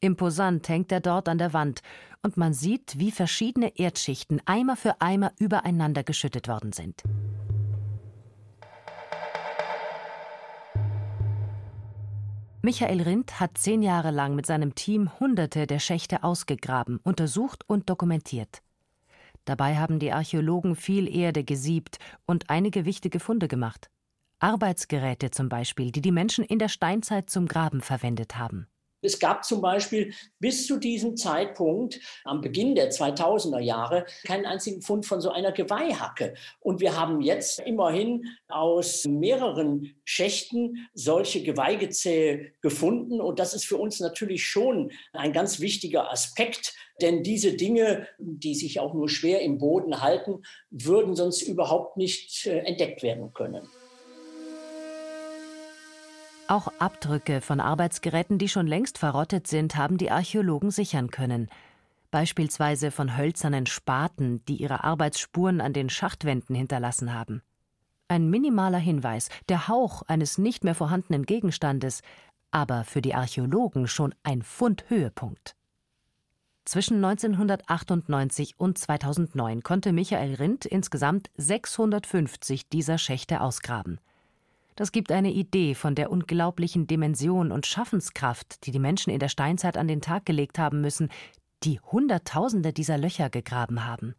Imposant 0.00 0.68
hängt 0.68 0.92
er 0.92 1.00
dort 1.00 1.28
an 1.28 1.38
der 1.38 1.52
Wand, 1.52 1.82
und 2.22 2.36
man 2.36 2.54
sieht, 2.54 2.98
wie 2.98 3.10
verschiedene 3.10 3.76
Erdschichten 3.76 4.40
Eimer 4.46 4.76
für 4.76 5.00
Eimer 5.00 5.32
übereinander 5.38 6.04
geschüttet 6.04 6.48
worden 6.48 6.72
sind. 6.72 7.02
Michael 12.64 13.02
Rindt 13.02 13.40
hat 13.40 13.58
zehn 13.58 13.82
Jahre 13.82 14.10
lang 14.10 14.34
mit 14.34 14.46
seinem 14.46 14.74
Team 14.74 15.10
Hunderte 15.20 15.66
der 15.66 15.78
Schächte 15.78 16.24
ausgegraben, 16.24 16.98
untersucht 17.02 17.62
und 17.68 17.90
dokumentiert. 17.90 18.62
Dabei 19.44 19.76
haben 19.76 19.98
die 19.98 20.12
Archäologen 20.12 20.74
viel 20.74 21.14
Erde 21.14 21.44
gesiebt 21.44 21.98
und 22.24 22.48
einige 22.48 22.86
wichtige 22.86 23.20
Funde 23.20 23.48
gemacht. 23.48 23.90
Arbeitsgeräte 24.38 25.30
zum 25.30 25.50
Beispiel, 25.50 25.92
die 25.92 26.00
die 26.00 26.10
Menschen 26.10 26.42
in 26.42 26.58
der 26.58 26.70
Steinzeit 26.70 27.28
zum 27.28 27.48
Graben 27.48 27.82
verwendet 27.82 28.38
haben. 28.38 28.66
Es 29.04 29.18
gab 29.18 29.44
zum 29.44 29.60
Beispiel 29.60 30.12
bis 30.40 30.66
zu 30.66 30.78
diesem 30.78 31.16
Zeitpunkt, 31.16 32.00
am 32.24 32.40
Beginn 32.40 32.74
der 32.74 32.90
2000er 32.90 33.60
Jahre, 33.60 34.06
keinen 34.24 34.46
einzigen 34.46 34.82
Fund 34.82 35.06
von 35.06 35.20
so 35.20 35.30
einer 35.30 35.52
Geweihhacke. 35.52 36.34
Und 36.60 36.80
wir 36.80 36.96
haben 36.96 37.20
jetzt 37.20 37.60
immerhin 37.60 38.26
aus 38.48 39.04
mehreren 39.04 39.94
Schächten 40.04 40.88
solche 40.94 41.42
Geweihgezähe 41.42 42.52
gefunden. 42.62 43.20
Und 43.20 43.38
das 43.38 43.54
ist 43.54 43.66
für 43.66 43.76
uns 43.76 44.00
natürlich 44.00 44.46
schon 44.46 44.90
ein 45.12 45.32
ganz 45.32 45.60
wichtiger 45.60 46.10
Aspekt, 46.10 46.74
denn 47.00 47.22
diese 47.22 47.54
Dinge, 47.54 48.06
die 48.18 48.54
sich 48.54 48.80
auch 48.80 48.94
nur 48.94 49.08
schwer 49.08 49.40
im 49.40 49.58
Boden 49.58 50.00
halten, 50.00 50.42
würden 50.70 51.14
sonst 51.16 51.42
überhaupt 51.42 51.96
nicht 51.96 52.46
äh, 52.46 52.58
entdeckt 52.60 53.02
werden 53.02 53.32
können. 53.32 53.68
Auch 56.46 56.68
Abdrücke 56.78 57.40
von 57.40 57.58
Arbeitsgeräten, 57.58 58.36
die 58.36 58.48
schon 58.48 58.66
längst 58.66 58.98
verrottet 58.98 59.46
sind, 59.46 59.76
haben 59.76 59.96
die 59.96 60.10
Archäologen 60.10 60.70
sichern 60.70 61.10
können. 61.10 61.48
Beispielsweise 62.10 62.90
von 62.90 63.16
hölzernen 63.16 63.64
Spaten, 63.64 64.44
die 64.44 64.56
ihre 64.56 64.84
Arbeitsspuren 64.84 65.62
an 65.62 65.72
den 65.72 65.88
Schachtwänden 65.88 66.54
hinterlassen 66.54 67.14
haben. 67.14 67.42
Ein 68.08 68.28
minimaler 68.28 68.78
Hinweis, 68.78 69.30
der 69.48 69.68
Hauch 69.68 70.02
eines 70.02 70.36
nicht 70.36 70.64
mehr 70.64 70.74
vorhandenen 70.74 71.24
Gegenstandes, 71.24 72.02
aber 72.50 72.84
für 72.84 73.00
die 73.00 73.14
Archäologen 73.14 73.88
schon 73.88 74.14
ein 74.22 74.42
Fundhöhepunkt. 74.42 75.56
Zwischen 76.66 77.02
1998 77.02 78.60
und 78.60 78.76
2009 78.76 79.62
konnte 79.62 79.92
Michael 79.92 80.34
Rindt 80.34 80.66
insgesamt 80.66 81.30
650 81.36 82.68
dieser 82.68 82.98
Schächte 82.98 83.40
ausgraben. 83.40 83.98
Das 84.76 84.90
gibt 84.90 85.12
eine 85.12 85.30
Idee 85.30 85.74
von 85.74 85.94
der 85.94 86.10
unglaublichen 86.10 86.86
Dimension 86.86 87.52
und 87.52 87.66
Schaffenskraft, 87.66 88.66
die 88.66 88.72
die 88.72 88.80
Menschen 88.80 89.10
in 89.10 89.20
der 89.20 89.28
Steinzeit 89.28 89.76
an 89.76 89.86
den 89.86 90.00
Tag 90.00 90.26
gelegt 90.26 90.58
haben 90.58 90.80
müssen, 90.80 91.10
die 91.62 91.80
Hunderttausende 91.80 92.72
dieser 92.72 92.98
Löcher 92.98 93.30
gegraben 93.30 93.86
haben. 93.86 94.14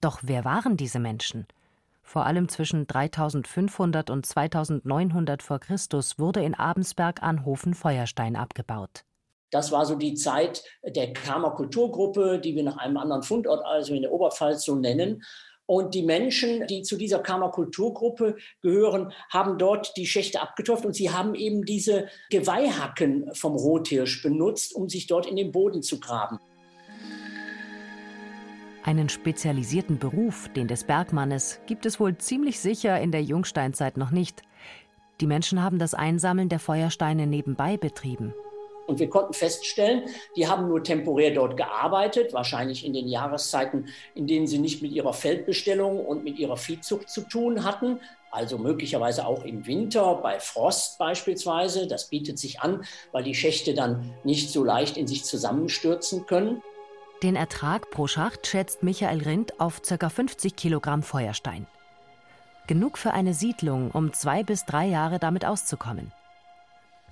Doch 0.00 0.20
wer 0.22 0.44
waren 0.44 0.76
diese 0.76 0.98
Menschen? 0.98 1.46
Vor 2.02 2.26
allem 2.26 2.48
zwischen 2.48 2.88
3500 2.88 4.10
und 4.10 4.26
2900 4.26 5.42
vor 5.42 5.60
Christus 5.60 6.18
wurde 6.18 6.42
in 6.42 6.54
Abensberg 6.54 7.22
Anhofen 7.22 7.74
Feuerstein 7.74 8.34
abgebaut. 8.34 9.04
Das 9.52 9.70
war 9.70 9.86
so 9.86 9.94
die 9.94 10.14
Zeit 10.14 10.64
der 10.82 11.12
Kamer 11.12 11.50
Kulturgruppe, 11.50 12.40
die 12.40 12.56
wir 12.56 12.64
nach 12.64 12.78
einem 12.78 12.96
anderen 12.96 13.22
Fundort, 13.22 13.64
also 13.64 13.94
in 13.94 14.02
der 14.02 14.10
Oberpfalz, 14.10 14.64
so 14.64 14.74
nennen. 14.74 15.22
Und 15.66 15.94
die 15.94 16.02
Menschen, 16.02 16.66
die 16.66 16.82
zu 16.82 16.96
dieser 16.96 17.20
Kammerkulturgruppe 17.20 18.36
gehören, 18.60 19.12
haben 19.30 19.58
dort 19.58 19.96
die 19.96 20.06
Schächte 20.06 20.42
abgetopft 20.42 20.84
und 20.84 20.94
sie 20.94 21.10
haben 21.10 21.34
eben 21.34 21.64
diese 21.64 22.08
Geweihhacken 22.30 23.32
vom 23.34 23.54
Rothirsch 23.54 24.22
benutzt, 24.22 24.74
um 24.74 24.88
sich 24.88 25.06
dort 25.06 25.26
in 25.26 25.36
den 25.36 25.52
Boden 25.52 25.82
zu 25.82 26.00
graben. 26.00 26.38
Einen 28.84 29.08
spezialisierten 29.08 29.98
Beruf, 30.00 30.48
den 30.48 30.66
des 30.66 30.84
Bergmannes, 30.84 31.60
gibt 31.66 31.86
es 31.86 32.00
wohl 32.00 32.18
ziemlich 32.18 32.58
sicher 32.58 33.00
in 33.00 33.12
der 33.12 33.22
Jungsteinzeit 33.22 33.96
noch 33.96 34.10
nicht. 34.10 34.42
Die 35.20 35.28
Menschen 35.28 35.62
haben 35.62 35.78
das 35.78 35.94
Einsammeln 35.94 36.48
der 36.48 36.58
Feuersteine 36.58 37.28
nebenbei 37.28 37.76
betrieben. 37.76 38.34
Und 38.86 38.98
wir 38.98 39.08
konnten 39.08 39.32
feststellen, 39.32 40.04
die 40.36 40.46
haben 40.46 40.68
nur 40.68 40.82
temporär 40.82 41.32
dort 41.32 41.56
gearbeitet, 41.56 42.32
wahrscheinlich 42.32 42.84
in 42.84 42.92
den 42.92 43.08
Jahreszeiten, 43.08 43.88
in 44.14 44.26
denen 44.26 44.46
sie 44.46 44.58
nicht 44.58 44.82
mit 44.82 44.92
ihrer 44.92 45.12
Feldbestellung 45.12 46.04
und 46.04 46.24
mit 46.24 46.38
ihrer 46.38 46.56
Viehzucht 46.56 47.08
zu 47.08 47.22
tun 47.22 47.64
hatten. 47.64 48.00
Also 48.30 48.56
möglicherweise 48.56 49.26
auch 49.26 49.44
im 49.44 49.66
Winter 49.66 50.14
bei 50.16 50.40
Frost 50.40 50.98
beispielsweise. 50.98 51.86
Das 51.86 52.08
bietet 52.08 52.38
sich 52.38 52.60
an, 52.60 52.84
weil 53.12 53.24
die 53.24 53.34
Schächte 53.34 53.74
dann 53.74 54.14
nicht 54.24 54.50
so 54.50 54.64
leicht 54.64 54.96
in 54.96 55.06
sich 55.06 55.24
zusammenstürzen 55.24 56.26
können. 56.26 56.62
Den 57.22 57.36
Ertrag 57.36 57.90
pro 57.90 58.06
Schacht 58.06 58.46
schätzt 58.46 58.82
Michael 58.82 59.22
Rindt 59.22 59.60
auf 59.60 59.82
ca. 59.82 60.08
50 60.08 60.56
Kilogramm 60.56 61.02
Feuerstein. 61.02 61.66
Genug 62.66 62.96
für 62.96 63.12
eine 63.12 63.34
Siedlung, 63.34 63.90
um 63.90 64.12
zwei 64.12 64.42
bis 64.42 64.64
drei 64.64 64.86
Jahre 64.86 65.18
damit 65.18 65.44
auszukommen. 65.44 66.10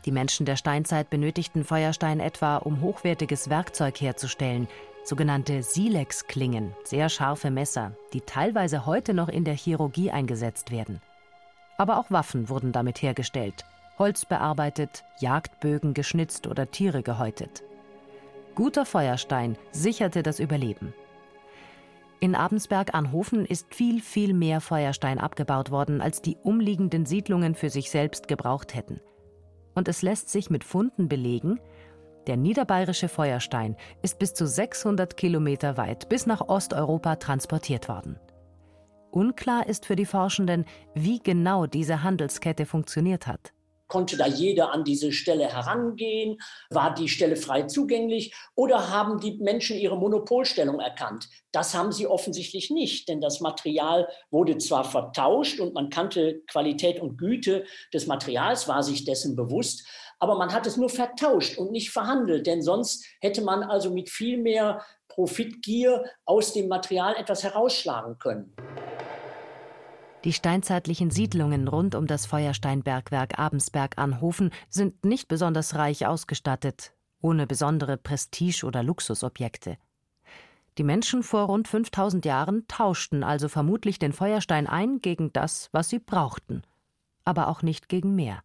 Die 0.06 0.12
Menschen 0.12 0.46
der 0.46 0.56
Steinzeit 0.56 1.10
benötigten 1.10 1.62
Feuerstein 1.62 2.20
etwa, 2.20 2.56
um 2.56 2.80
hochwertiges 2.80 3.50
Werkzeug 3.50 4.00
herzustellen, 4.00 4.66
sogenannte 5.04 5.62
Silex-Klingen, 5.62 6.74
sehr 6.84 7.08
scharfe 7.08 7.50
Messer, 7.50 7.92
die 8.14 8.22
teilweise 8.22 8.86
heute 8.86 9.12
noch 9.12 9.28
in 9.28 9.44
der 9.44 9.54
Chirurgie 9.54 10.10
eingesetzt 10.10 10.70
werden. 10.70 11.02
Aber 11.76 11.98
auch 11.98 12.10
Waffen 12.10 12.48
wurden 12.48 12.72
damit 12.72 13.02
hergestellt, 13.02 13.64
Holz 13.98 14.24
bearbeitet, 14.24 15.04
Jagdbögen 15.18 15.92
geschnitzt 15.92 16.46
oder 16.46 16.70
Tiere 16.70 17.02
gehäutet. 17.02 17.62
Guter 18.54 18.86
Feuerstein 18.86 19.56
sicherte 19.70 20.22
das 20.22 20.40
Überleben. 20.40 20.94
In 22.20 22.34
Abensberg 22.34 22.94
an 22.94 23.12
Hofen 23.12 23.46
ist 23.46 23.74
viel, 23.74 24.00
viel 24.00 24.34
mehr 24.34 24.60
Feuerstein 24.60 25.18
abgebaut 25.18 25.70
worden, 25.70 26.00
als 26.02 26.20
die 26.20 26.36
umliegenden 26.42 27.06
Siedlungen 27.06 27.54
für 27.54 27.70
sich 27.70 27.90
selbst 27.90 28.28
gebraucht 28.28 28.74
hätten 28.74 29.00
und 29.80 29.88
es 29.88 30.02
lässt 30.02 30.28
sich 30.28 30.50
mit 30.50 30.62
Funden 30.62 31.08
belegen, 31.08 31.58
der 32.26 32.36
niederbayerische 32.36 33.08
Feuerstein 33.08 33.76
ist 34.02 34.18
bis 34.18 34.34
zu 34.34 34.46
600 34.46 35.16
Kilometer 35.16 35.78
weit 35.78 36.10
bis 36.10 36.26
nach 36.26 36.42
Osteuropa 36.42 37.16
transportiert 37.16 37.88
worden. 37.88 38.18
Unklar 39.10 39.66
ist 39.66 39.86
für 39.86 39.96
die 39.96 40.04
Forschenden, 40.04 40.66
wie 40.94 41.18
genau 41.18 41.64
diese 41.64 42.02
Handelskette 42.02 42.66
funktioniert 42.66 43.26
hat. 43.26 43.54
Konnte 43.90 44.16
da 44.16 44.26
jeder 44.26 44.72
an 44.72 44.84
diese 44.84 45.12
Stelle 45.12 45.52
herangehen? 45.52 46.38
War 46.70 46.94
die 46.94 47.08
Stelle 47.08 47.34
frei 47.34 47.64
zugänglich? 47.64 48.32
Oder 48.54 48.90
haben 48.90 49.20
die 49.20 49.36
Menschen 49.38 49.76
ihre 49.76 49.98
Monopolstellung 49.98 50.78
erkannt? 50.78 51.28
Das 51.50 51.74
haben 51.74 51.90
sie 51.90 52.06
offensichtlich 52.06 52.70
nicht, 52.70 53.08
denn 53.08 53.20
das 53.20 53.40
Material 53.40 54.08
wurde 54.30 54.58
zwar 54.58 54.84
vertauscht 54.84 55.58
und 55.58 55.74
man 55.74 55.90
kannte 55.90 56.40
Qualität 56.46 57.00
und 57.00 57.18
Güte 57.18 57.64
des 57.92 58.06
Materials, 58.06 58.68
war 58.68 58.84
sich 58.84 59.04
dessen 59.04 59.34
bewusst, 59.34 59.84
aber 60.20 60.36
man 60.36 60.52
hat 60.52 60.66
es 60.66 60.76
nur 60.76 60.88
vertauscht 60.88 61.58
und 61.58 61.72
nicht 61.72 61.90
verhandelt, 61.90 62.46
denn 62.46 62.62
sonst 62.62 63.04
hätte 63.20 63.42
man 63.42 63.64
also 63.64 63.90
mit 63.90 64.08
viel 64.08 64.38
mehr 64.38 64.84
Profitgier 65.08 66.04
aus 66.24 66.52
dem 66.52 66.68
Material 66.68 67.16
etwas 67.16 67.42
herausschlagen 67.42 68.18
können. 68.18 68.54
Die 70.24 70.34
steinzeitlichen 70.34 71.10
Siedlungen 71.10 71.66
rund 71.66 71.94
um 71.94 72.06
das 72.06 72.26
Feuersteinbergwerk 72.26 73.38
Abensberg 73.38 73.96
an 73.96 74.20
Hofen 74.20 74.50
sind 74.68 75.04
nicht 75.04 75.28
besonders 75.28 75.76
reich 75.76 76.06
ausgestattet, 76.06 76.92
ohne 77.22 77.46
besondere 77.46 77.96
Prestige- 77.96 78.66
oder 78.66 78.82
Luxusobjekte. 78.82 79.78
Die 80.76 80.84
Menschen 80.84 81.22
vor 81.22 81.44
rund 81.44 81.68
5000 81.68 82.24
Jahren 82.26 82.66
tauschten 82.68 83.24
also 83.24 83.48
vermutlich 83.48 83.98
den 83.98 84.12
Feuerstein 84.12 84.66
ein 84.66 85.00
gegen 85.00 85.32
das, 85.32 85.70
was 85.72 85.88
sie 85.88 85.98
brauchten, 85.98 86.62
aber 87.24 87.48
auch 87.48 87.62
nicht 87.62 87.88
gegen 87.88 88.14
mehr. 88.14 88.42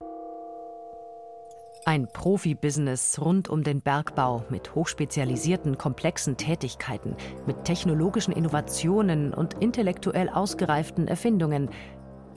Ein 1.87 2.07
Profibusiness 2.07 3.21
rund 3.21 3.47
um 3.47 3.63
den 3.63 3.79
Bergbau 3.79 4.43
mit 4.49 4.73
hochspezialisierten, 4.73 5.77
komplexen 5.77 6.35
Tätigkeiten, 6.35 7.15
mit 7.45 7.63
technologischen 7.63 8.31
Innovationen 8.31 9.35
und 9.35 9.53
intellektuell 9.61 10.29
ausgereiften 10.29 11.07
Erfindungen. 11.07 11.69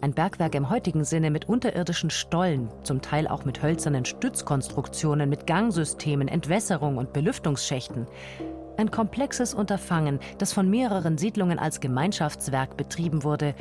Ein 0.03 0.13
Bergwerk 0.13 0.55
im 0.55 0.69
heutigen 0.69 1.03
Sinne 1.03 1.31
mit 1.31 1.49
unterirdischen 1.49 2.11
Stollen, 2.11 2.69
zum 2.83 3.01
Teil 3.01 3.27
auch 3.27 3.47
mit 3.47 3.63
hölzernen 3.63 4.05
Stützkonstruktionen, 4.05 5.31
mit 5.31 5.47
Gangsystemen, 5.47 6.29
Entwässerung 6.29 6.99
und 6.99 7.15
Belüftungsschächten. 7.15 8.07
Ein 8.77 8.91
komplexes 8.91 9.55
Unterfangen, 9.55 10.21
das 10.37 10.53
von 10.53 10.69
mehreren 10.69 11.17
Siedlungen 11.17 11.59
als 11.59 11.81
Gemeinschaftswerk 11.81 12.77
betrieben 12.77 13.25
wurde. 13.25 13.55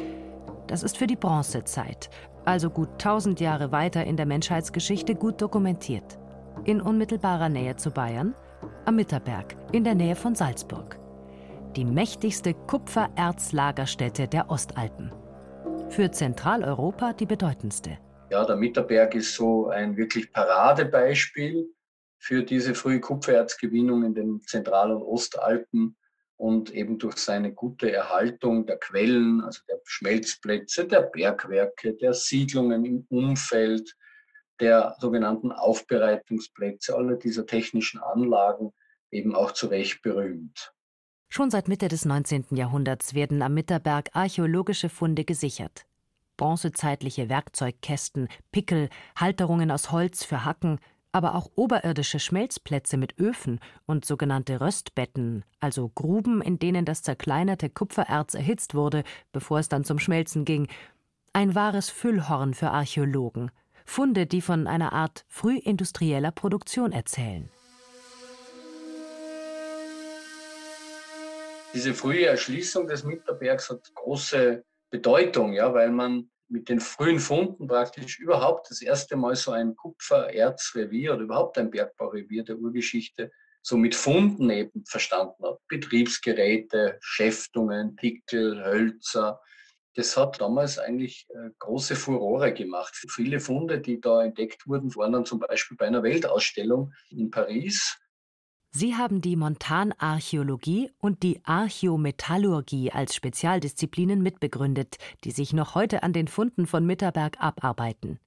Das 0.67 0.83
ist 0.83 0.97
für 0.97 1.07
die 1.07 1.15
Bronzezeit 1.15 2.09
also 2.47 2.69
gut 2.69 2.89
1000 2.93 3.39
Jahre 3.41 3.71
weiter 3.71 4.05
in 4.05 4.15
der 4.15 4.25
Menschheitsgeschichte, 4.25 5.15
gut 5.15 5.41
dokumentiert. 5.41 6.17
In 6.63 6.81
unmittelbarer 6.81 7.49
Nähe 7.49 7.75
zu 7.75 7.91
Bayern, 7.91 8.33
am 8.85 8.95
Mitterberg, 8.95 9.55
in 9.73 9.83
der 9.83 9.95
Nähe 9.95 10.15
von 10.15 10.33
Salzburg. 10.33 10.97
Die 11.75 11.83
mächtigste 11.83 12.53
Kupfererzlagerstätte 12.53 14.27
der 14.27 14.49
Ostalpen. 14.49 15.11
Für 15.89 16.09
Zentraleuropa 16.09 17.13
die 17.13 17.25
bedeutendste. 17.25 17.97
Ja, 18.31 18.45
der 18.45 18.55
Mitterberg 18.55 19.13
ist 19.15 19.35
so 19.35 19.67
ein 19.67 19.95
wirklich 19.97 20.31
Paradebeispiel 20.31 21.69
für 22.17 22.43
diese 22.43 22.73
frühe 22.73 22.99
Kupfererzgewinnung 22.99 24.03
in 24.03 24.15
den 24.15 24.41
Zentral- 24.41 24.91
und 24.91 25.03
Ostalpen 25.03 25.97
und 26.37 26.69
eben 26.71 26.99
durch 26.99 27.17
seine 27.17 27.51
gute 27.51 27.91
Erhaltung 27.91 28.65
der 28.65 28.77
Quellen, 28.77 29.41
also 29.41 29.61
der 29.67 29.79
Schmelzplätze, 29.83 30.85
der 30.85 31.01
Bergwerke, 31.01 31.95
der 31.95 32.13
Siedlungen 32.13 32.85
im 32.85 33.05
Umfeld, 33.09 33.95
der 34.59 34.95
sogenannten 34.99 35.51
Aufbereitungsplätze, 35.51 36.95
alle 36.95 37.17
dieser 37.17 37.45
technischen 37.45 37.99
Anlagen 37.99 38.71
eben 39.11 39.35
auch 39.35 39.51
zu 39.51 39.67
Recht 39.67 40.01
berühmt. 40.01 40.73
Schon 41.29 41.51
seit 41.51 41.67
Mitte 41.67 41.87
des 41.87 42.05
19. 42.05 42.45
Jahrhunderts 42.51 43.13
werden 43.13 43.41
am 43.41 43.53
Mitterberg 43.53 44.09
archäologische 44.13 44.89
Funde 44.89 45.25
gesichert. 45.25 45.85
Bronzezeitliche 46.37 47.29
Werkzeugkästen, 47.29 48.29
Pickel, 48.51 48.89
Halterungen 49.15 49.71
aus 49.71 49.91
Holz 49.91 50.23
für 50.23 50.45
Hacken, 50.45 50.79
Aber 51.17 51.33
auch 51.33 51.49
oberirdische 51.55 52.19
Schmelzplätze 52.19 52.95
mit 52.95 53.17
Öfen 53.17 53.59
und 53.87 54.05
sogenannte 54.05 54.61
Röstbetten, 54.61 55.43
also 55.59 55.89
Gruben, 55.89 56.43
in 56.43 56.59
denen 56.59 56.85
das 56.85 57.01
zerkleinerte 57.01 57.71
Kupfererz 57.71 58.35
erhitzt 58.35 58.75
wurde, 58.75 59.03
bevor 59.31 59.57
es 59.57 59.67
dann 59.67 59.83
zum 59.83 59.97
Schmelzen 59.97 60.45
ging, 60.45 60.67
ein 61.33 61.55
wahres 61.55 61.89
Füllhorn 61.89 62.53
für 62.53 62.69
Archäologen. 62.69 63.49
Funde, 63.83 64.27
die 64.27 64.41
von 64.41 64.67
einer 64.67 64.93
Art 64.93 65.25
frühindustrieller 65.27 66.29
Produktion 66.29 66.91
erzählen. 66.91 67.49
Diese 71.73 71.95
frühe 71.95 72.27
Erschließung 72.27 72.85
des 72.85 73.03
Mitterbergs 73.03 73.71
hat 73.71 73.91
große 73.95 74.63
Bedeutung, 74.91 75.53
ja, 75.53 75.73
weil 75.73 75.89
man 75.89 76.29
mit 76.49 76.69
den 76.69 76.79
frühen 76.79 77.19
Funden 77.19 77.67
praktisch 77.67 78.19
überhaupt 78.19 78.69
das 78.69 78.81
erste 78.81 79.15
Mal 79.15 79.35
so 79.35 79.51
ein 79.51 79.75
Kupfererzrevier 79.75 81.13
oder 81.13 81.23
überhaupt 81.23 81.57
ein 81.57 81.71
Bergbaurevier 81.71 82.43
der 82.43 82.57
Urgeschichte 82.57 83.31
so 83.61 83.75
mit 83.75 83.95
Funden 83.95 84.49
eben 84.49 84.85
verstanden 84.85 85.43
hat. 85.43 85.59
Betriebsgeräte, 85.67 86.97
Schäftungen, 87.01 87.97
Pickel, 87.97 88.63
Hölzer. 88.63 89.41
Das 89.95 90.15
hat 90.15 90.39
damals 90.39 90.79
eigentlich 90.79 91.27
äh, 91.29 91.49
große 91.59 91.97
Furore 91.97 92.53
gemacht. 92.53 92.95
Viele 93.09 93.41
Funde, 93.41 93.81
die 93.81 93.99
da 93.99 94.23
entdeckt 94.23 94.67
wurden, 94.67 94.95
waren 94.95 95.11
dann 95.11 95.25
zum 95.25 95.39
Beispiel 95.39 95.75
bei 95.75 95.87
einer 95.87 96.03
Weltausstellung 96.03 96.93
in 97.09 97.29
Paris 97.29 97.97
Sie 98.71 98.95
haben 98.95 99.21
die 99.21 99.35
Montanarchäologie 99.35 100.91
und 100.99 101.23
die 101.23 101.41
Archäometallurgie 101.43 102.91
als 102.91 103.15
Spezialdisziplinen 103.15 104.21
mitbegründet, 104.21 104.97
die 105.23 105.31
sich 105.31 105.53
noch 105.53 105.73
heute 105.73 106.03
an 106.03 106.13
den 106.13 106.27
Funden 106.27 106.67
von 106.67 106.85
Mitterberg 106.85 107.37
abarbeiten. 107.39 108.19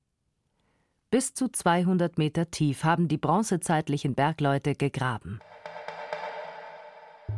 Bis 1.10 1.34
zu 1.34 1.48
200 1.48 2.18
Meter 2.18 2.50
tief 2.50 2.84
haben 2.84 3.08
die 3.08 3.18
bronzezeitlichen 3.18 4.14
Bergleute 4.14 4.74
gegraben. 4.74 5.40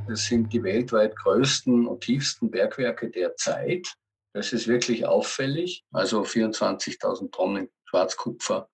Das 0.06 0.25
sind 0.25 0.52
die 0.52 0.62
weltweit 0.62 1.16
größten 1.16 1.87
und 1.87 2.00
tiefsten 2.02 2.50
Bergwerke 2.50 3.11
der 3.11 3.37
Zeit. 3.37 3.94
Das 4.32 4.52
ist 4.52 4.66
wirklich 4.66 5.06
auffällig. 5.06 5.85
Also 5.92 6.23
24.000 6.23 7.30
Tonnen 7.30 7.68
Schwarzkupfer 7.85 8.68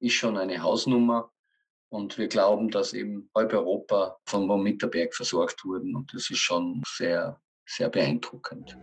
ist 0.00 0.14
schon 0.14 0.36
eine 0.36 0.62
Hausnummer. 0.62 1.30
Und 1.94 2.18
wir 2.18 2.26
glauben, 2.26 2.72
dass 2.72 2.92
eben 2.92 3.30
halb 3.36 3.52
Europa 3.52 4.16
von 4.26 4.48
vom 4.48 4.64
Mitterberg 4.64 5.14
versorgt 5.14 5.64
wurden. 5.64 5.94
Und 5.94 6.12
das 6.12 6.28
ist 6.28 6.40
schon 6.40 6.82
sehr, 6.84 7.38
sehr 7.66 7.88
beeindruckend. 7.88 8.76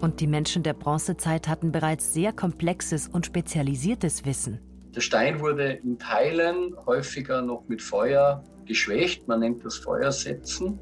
Und 0.00 0.18
die 0.18 0.26
Menschen 0.26 0.64
der 0.64 0.72
Bronzezeit 0.72 1.46
hatten 1.46 1.70
bereits 1.70 2.12
sehr 2.12 2.32
komplexes 2.32 3.06
und 3.06 3.26
spezialisiertes 3.26 4.24
Wissen. 4.24 4.58
Der 4.92 5.02
Stein 5.02 5.38
wurde 5.38 5.74
in 5.74 6.00
Teilen 6.00 6.74
häufiger 6.84 7.42
noch 7.42 7.68
mit 7.68 7.80
Feuer 7.80 8.42
geschwächt. 8.66 9.28
Man 9.28 9.38
nennt 9.38 9.64
das 9.64 9.76
Feuersetzen. 9.76 10.80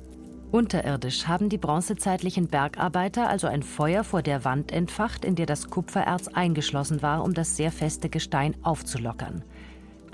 Unterirdisch 0.50 1.26
haben 1.26 1.50
die 1.50 1.58
bronzezeitlichen 1.58 2.48
Bergarbeiter 2.48 3.28
also 3.28 3.48
ein 3.48 3.62
Feuer 3.62 4.02
vor 4.02 4.22
der 4.22 4.46
Wand 4.46 4.72
entfacht, 4.72 5.26
in 5.26 5.34
der 5.34 5.44
das 5.44 5.68
Kupfererz 5.68 6.28
eingeschlossen 6.28 7.02
war, 7.02 7.22
um 7.22 7.34
das 7.34 7.54
sehr 7.54 7.70
feste 7.70 8.08
Gestein 8.08 8.56
aufzulockern. 8.62 9.44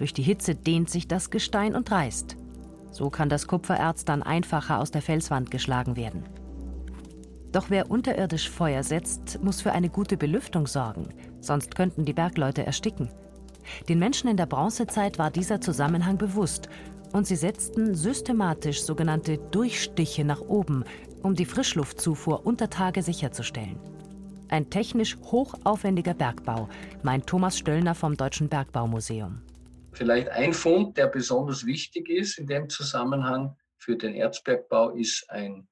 Durch 0.02 0.12
die 0.12 0.24
Hitze 0.24 0.56
dehnt 0.56 0.90
sich 0.90 1.06
das 1.06 1.30
Gestein 1.30 1.76
und 1.76 1.92
reißt. 1.92 2.36
So 2.90 3.08
kann 3.08 3.28
das 3.28 3.46
Kupfererz 3.46 4.04
dann 4.04 4.24
einfacher 4.24 4.80
aus 4.80 4.90
der 4.90 5.00
Felswand 5.00 5.52
geschlagen 5.52 5.94
werden. 5.94 6.24
Doch 7.52 7.70
wer 7.70 7.88
unterirdisch 7.88 8.50
Feuer 8.50 8.82
setzt, 8.82 9.38
muss 9.44 9.60
für 9.60 9.70
eine 9.70 9.90
gute 9.90 10.16
Belüftung 10.16 10.66
sorgen, 10.66 11.10
sonst 11.38 11.76
könnten 11.76 12.04
die 12.04 12.14
Bergleute 12.14 12.66
ersticken. 12.66 13.10
Den 13.88 14.00
Menschen 14.00 14.28
in 14.28 14.36
der 14.36 14.46
Bronzezeit 14.46 15.20
war 15.20 15.30
dieser 15.30 15.60
Zusammenhang 15.60 16.18
bewusst 16.18 16.68
und 17.12 17.28
sie 17.28 17.36
setzten 17.36 17.94
systematisch 17.94 18.82
sogenannte 18.82 19.38
Durchstiche 19.38 20.24
nach 20.24 20.40
oben, 20.40 20.82
um 21.22 21.36
die 21.36 21.46
Frischluftzufuhr 21.46 22.44
unter 22.44 22.68
Tage 22.68 23.04
sicherzustellen. 23.04 23.78
Ein 24.48 24.68
technisch 24.68 25.16
hochaufwendiger 25.30 26.14
Bergbau, 26.14 26.68
meint 27.04 27.28
Thomas 27.28 27.56
Stöllner 27.56 27.94
vom 27.94 28.16
Deutschen 28.16 28.48
Bergbaumuseum. 28.48 29.42
Vielleicht 29.92 30.30
ein 30.30 30.54
Fund, 30.54 30.96
der 30.96 31.06
besonders 31.06 31.66
wichtig 31.66 32.08
ist 32.08 32.38
in 32.38 32.46
dem 32.46 32.68
Zusammenhang 32.68 33.56
für 33.78 33.96
den 33.96 34.14
Erzbergbau, 34.14 34.90
ist 34.90 35.28
ein 35.28 35.68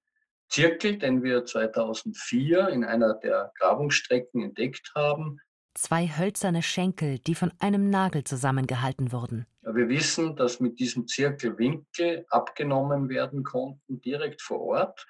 Zirkel, 0.51 0.99
den 0.99 1.23
wir 1.23 1.45
2004 1.45 2.69
in 2.69 2.85
einer 2.85 3.15
der 3.15 3.53
Grabungsstrecken 3.59 4.43
entdeckt 4.43 4.93
haben. 4.95 5.39
Zwei 5.75 6.09
hölzerne 6.09 6.63
Schenkel, 6.63 7.19
die 7.21 7.35
von 7.35 7.53
einem 7.61 7.89
Nagel 7.89 8.25
zusammengehalten 8.25 9.13
wurden. 9.13 9.47
Wir 9.63 9.89
wissen, 9.89 10.37
dass 10.37 10.59
mit 10.59 10.81
diesem 10.81 11.07
Zirkel 11.07 11.57
Winkel 11.57 12.27
abgenommen 12.29 13.09
werden 13.09 13.45
konnten, 13.45 14.01
direkt 14.01 14.43
vor 14.43 14.61
Ort. 14.61 15.07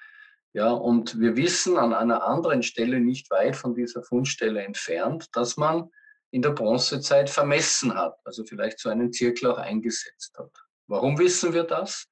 Ja, 0.53 0.71
und 0.71 1.19
wir 1.19 1.37
wissen 1.37 1.79
an 1.79 1.95
einer 1.95 2.25
anderen 2.25 2.63
Stelle, 2.63 3.01
nicht 3.01 3.31
weit 3.31 3.57
von 3.57 3.75
dieser 3.75 4.03
Fundstelle 4.03 4.63
entfernt, 4.63 5.29
dass 5.33 5.57
man 5.57 5.91
in 6.31 6.43
der 6.43 6.51
Bronzezeit 6.51 7.29
vermessen 7.31 7.95
hat, 7.95 8.17
also 8.25 8.45
vielleicht 8.45 8.79
so 8.79 8.89
einen 8.89 9.13
Zirkel 9.13 9.51
auch 9.51 9.59
eingesetzt 9.59 10.37
hat. 10.39 10.53
Warum 10.87 11.19
wissen 11.19 11.53
wir 11.53 11.65
das? 11.65 12.07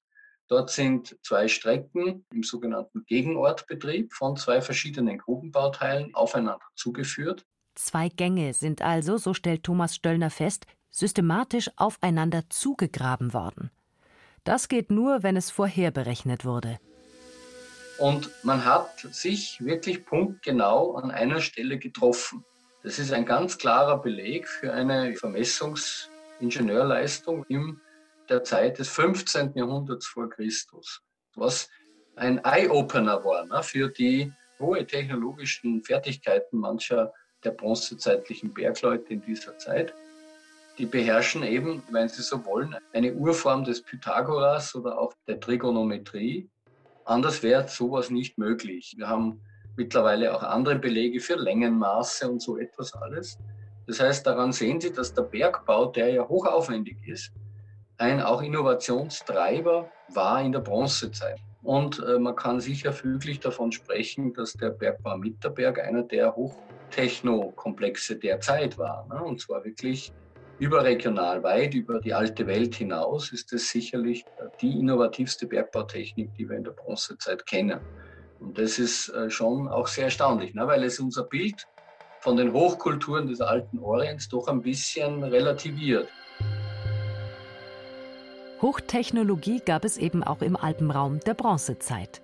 Dort 0.49 0.71
sind 0.71 1.17
zwei 1.23 1.47
Strecken 1.47 2.25
im 2.33 2.43
sogenannten 2.43 3.05
Gegenortbetrieb 3.07 4.15
von 4.15 4.37
zwei 4.37 4.63
verschiedenen 4.63 5.19
Grubenbauteilen 5.19 6.15
aufeinander 6.15 6.67
zugeführt. 6.75 7.45
Zwei 7.75 8.09
Gänge 8.09 8.55
sind 8.55 8.83
also, 8.83 9.19
so 9.19 9.35
stellt 9.35 9.63
Thomas 9.63 9.95
Stöllner 9.95 10.31
fest, 10.31 10.67
systematisch 10.91 11.71
aufeinander 11.77 12.45
zugegraben 12.49 13.35
worden. 13.35 13.71
Das 14.45 14.69
geht 14.69 14.91
nur, 14.91 15.23
wenn 15.23 15.37
es 15.37 15.51
vorher 15.51 15.91
berechnet 15.91 16.45
wurde. 16.45 16.79
Und 17.99 18.31
man 18.43 18.65
hat 18.65 19.01
sich 19.11 19.63
wirklich 19.63 20.07
punktgenau 20.07 20.95
an 20.95 21.11
einer 21.11 21.41
Stelle 21.41 21.79
getroffen. 21.79 22.45
Das 22.89 22.99
ist 22.99 23.13
ein 23.13 23.27
ganz 23.27 23.59
klarer 23.59 24.01
Beleg 24.01 24.49
für 24.49 24.73
eine 24.73 25.15
Vermessungsingenieurleistung 25.15 27.45
in 27.49 27.79
der 28.31 28.45
Zeit 28.45 28.79
des 28.79 28.89
15. 28.89 29.53
Jahrhunderts 29.55 30.07
vor 30.07 30.31
Christus, 30.31 31.03
was 31.35 31.69
ein 32.17 32.43
Eye-Opener 32.43 33.23
war 33.27 33.45
ne, 33.45 33.63
für 33.63 33.91
die 33.91 34.33
hohe 34.59 34.87
technologischen 34.87 35.85
Fertigkeiten 35.85 36.57
mancher 36.57 37.13
der 37.45 37.51
bronzezeitlichen 37.51 38.55
Bergleute 38.55 39.13
in 39.13 39.21
dieser 39.21 39.59
Zeit. 39.59 39.93
Die 40.79 40.87
beherrschen 40.87 41.43
eben, 41.43 41.83
wenn 41.91 42.09
sie 42.09 42.23
so 42.23 42.43
wollen, 42.47 42.75
eine 42.95 43.13
Urform 43.13 43.65
des 43.65 43.83
Pythagoras 43.83 44.75
oder 44.75 44.99
auch 44.99 45.13
der 45.27 45.39
Trigonometrie. 45.39 46.49
Anders 47.05 47.43
wäre 47.43 47.69
sowas 47.69 48.09
nicht 48.09 48.39
möglich. 48.39 48.95
Wir 48.97 49.09
haben 49.09 49.43
mittlerweile 49.79 50.35
auch 50.35 50.43
andere 50.43 50.77
Belege 50.77 51.21
für 51.21 51.37
Längenmaße 51.37 52.29
und 52.29 52.43
so 52.43 52.59
etwas 52.59 52.93
alles. 52.95 53.39
Das 53.87 54.01
heißt, 54.01 54.27
daran 54.27 54.53
sehen 54.53 54.81
Sie, 54.81 54.93
dass 54.93 55.15
der 55.15 55.23
Bergbau, 55.23 55.87
der 55.87 56.11
ja 56.11 56.29
hochaufwendig 56.29 56.99
ist, 57.07 57.33
ein 57.97 58.21
auch 58.21 58.43
Innovationstreiber 58.43 59.91
war 60.13 60.43
in 60.43 60.53
der 60.53 60.61
Bronzezeit. 60.61 61.41
Und 61.63 61.99
äh, 62.01 62.19
man 62.19 62.37
kann 62.37 62.61
sicher 62.61 62.93
füglich 62.93 63.41
davon 63.41 63.73
sprechen, 63.73 64.33
dass 64.35 64.53
der 64.53 64.71
Bergbau 64.71 65.17
Mitterberg 65.17 65.81
einer 65.81 66.03
der 66.03 66.35
Hochtechnokomplexe 66.37 68.17
der 68.17 68.41
Zeit 68.41 68.79
war. 68.79 69.07
Ne? 69.09 69.23
Und 69.23 69.41
zwar 69.41 69.65
wirklich 69.65 70.13
überregional, 70.59 71.43
weit 71.43 71.75
über 71.75 72.01
die 72.01 72.15
alte 72.15 72.47
Welt 72.47 72.75
hinaus, 72.75 73.33
ist 73.33 73.53
es 73.53 73.71
sicherlich 73.71 74.25
die 74.61 74.79
innovativste 74.79 75.47
Bergbautechnik, 75.47 76.35
die 76.35 76.49
wir 76.49 76.57
in 76.57 76.65
der 76.65 76.73
Bronzezeit 76.73 77.47
kennen. 77.47 77.81
Und 78.41 78.59
das 78.59 78.79
ist 78.79 79.09
äh, 79.11 79.31
schon 79.31 79.69
auch 79.69 79.87
sehr 79.87 80.05
erstaunlich, 80.05 80.55
ne? 80.55 80.67
weil 80.67 80.85
es 80.85 81.01
unser 81.01 81.25
Bild 81.25 81.67
von 82.21 82.37
den 82.37 82.53
Hochkulturen 82.53 83.27
des 83.27 83.41
alten 83.41 83.79
Orients 83.79 84.29
doch 84.29 84.49
ein 84.49 84.63
bisschen 84.63 85.23
relativiert. 85.25 86.09
Hochtechnologie 88.61 89.61
gab 89.65 89.85
es 89.85 89.99
eben 89.99 90.25
auch 90.25 90.43
im 90.43 90.57
Alpenraum 90.57 91.21
der 91.21 91.35
Bronzezeit. 91.35 92.21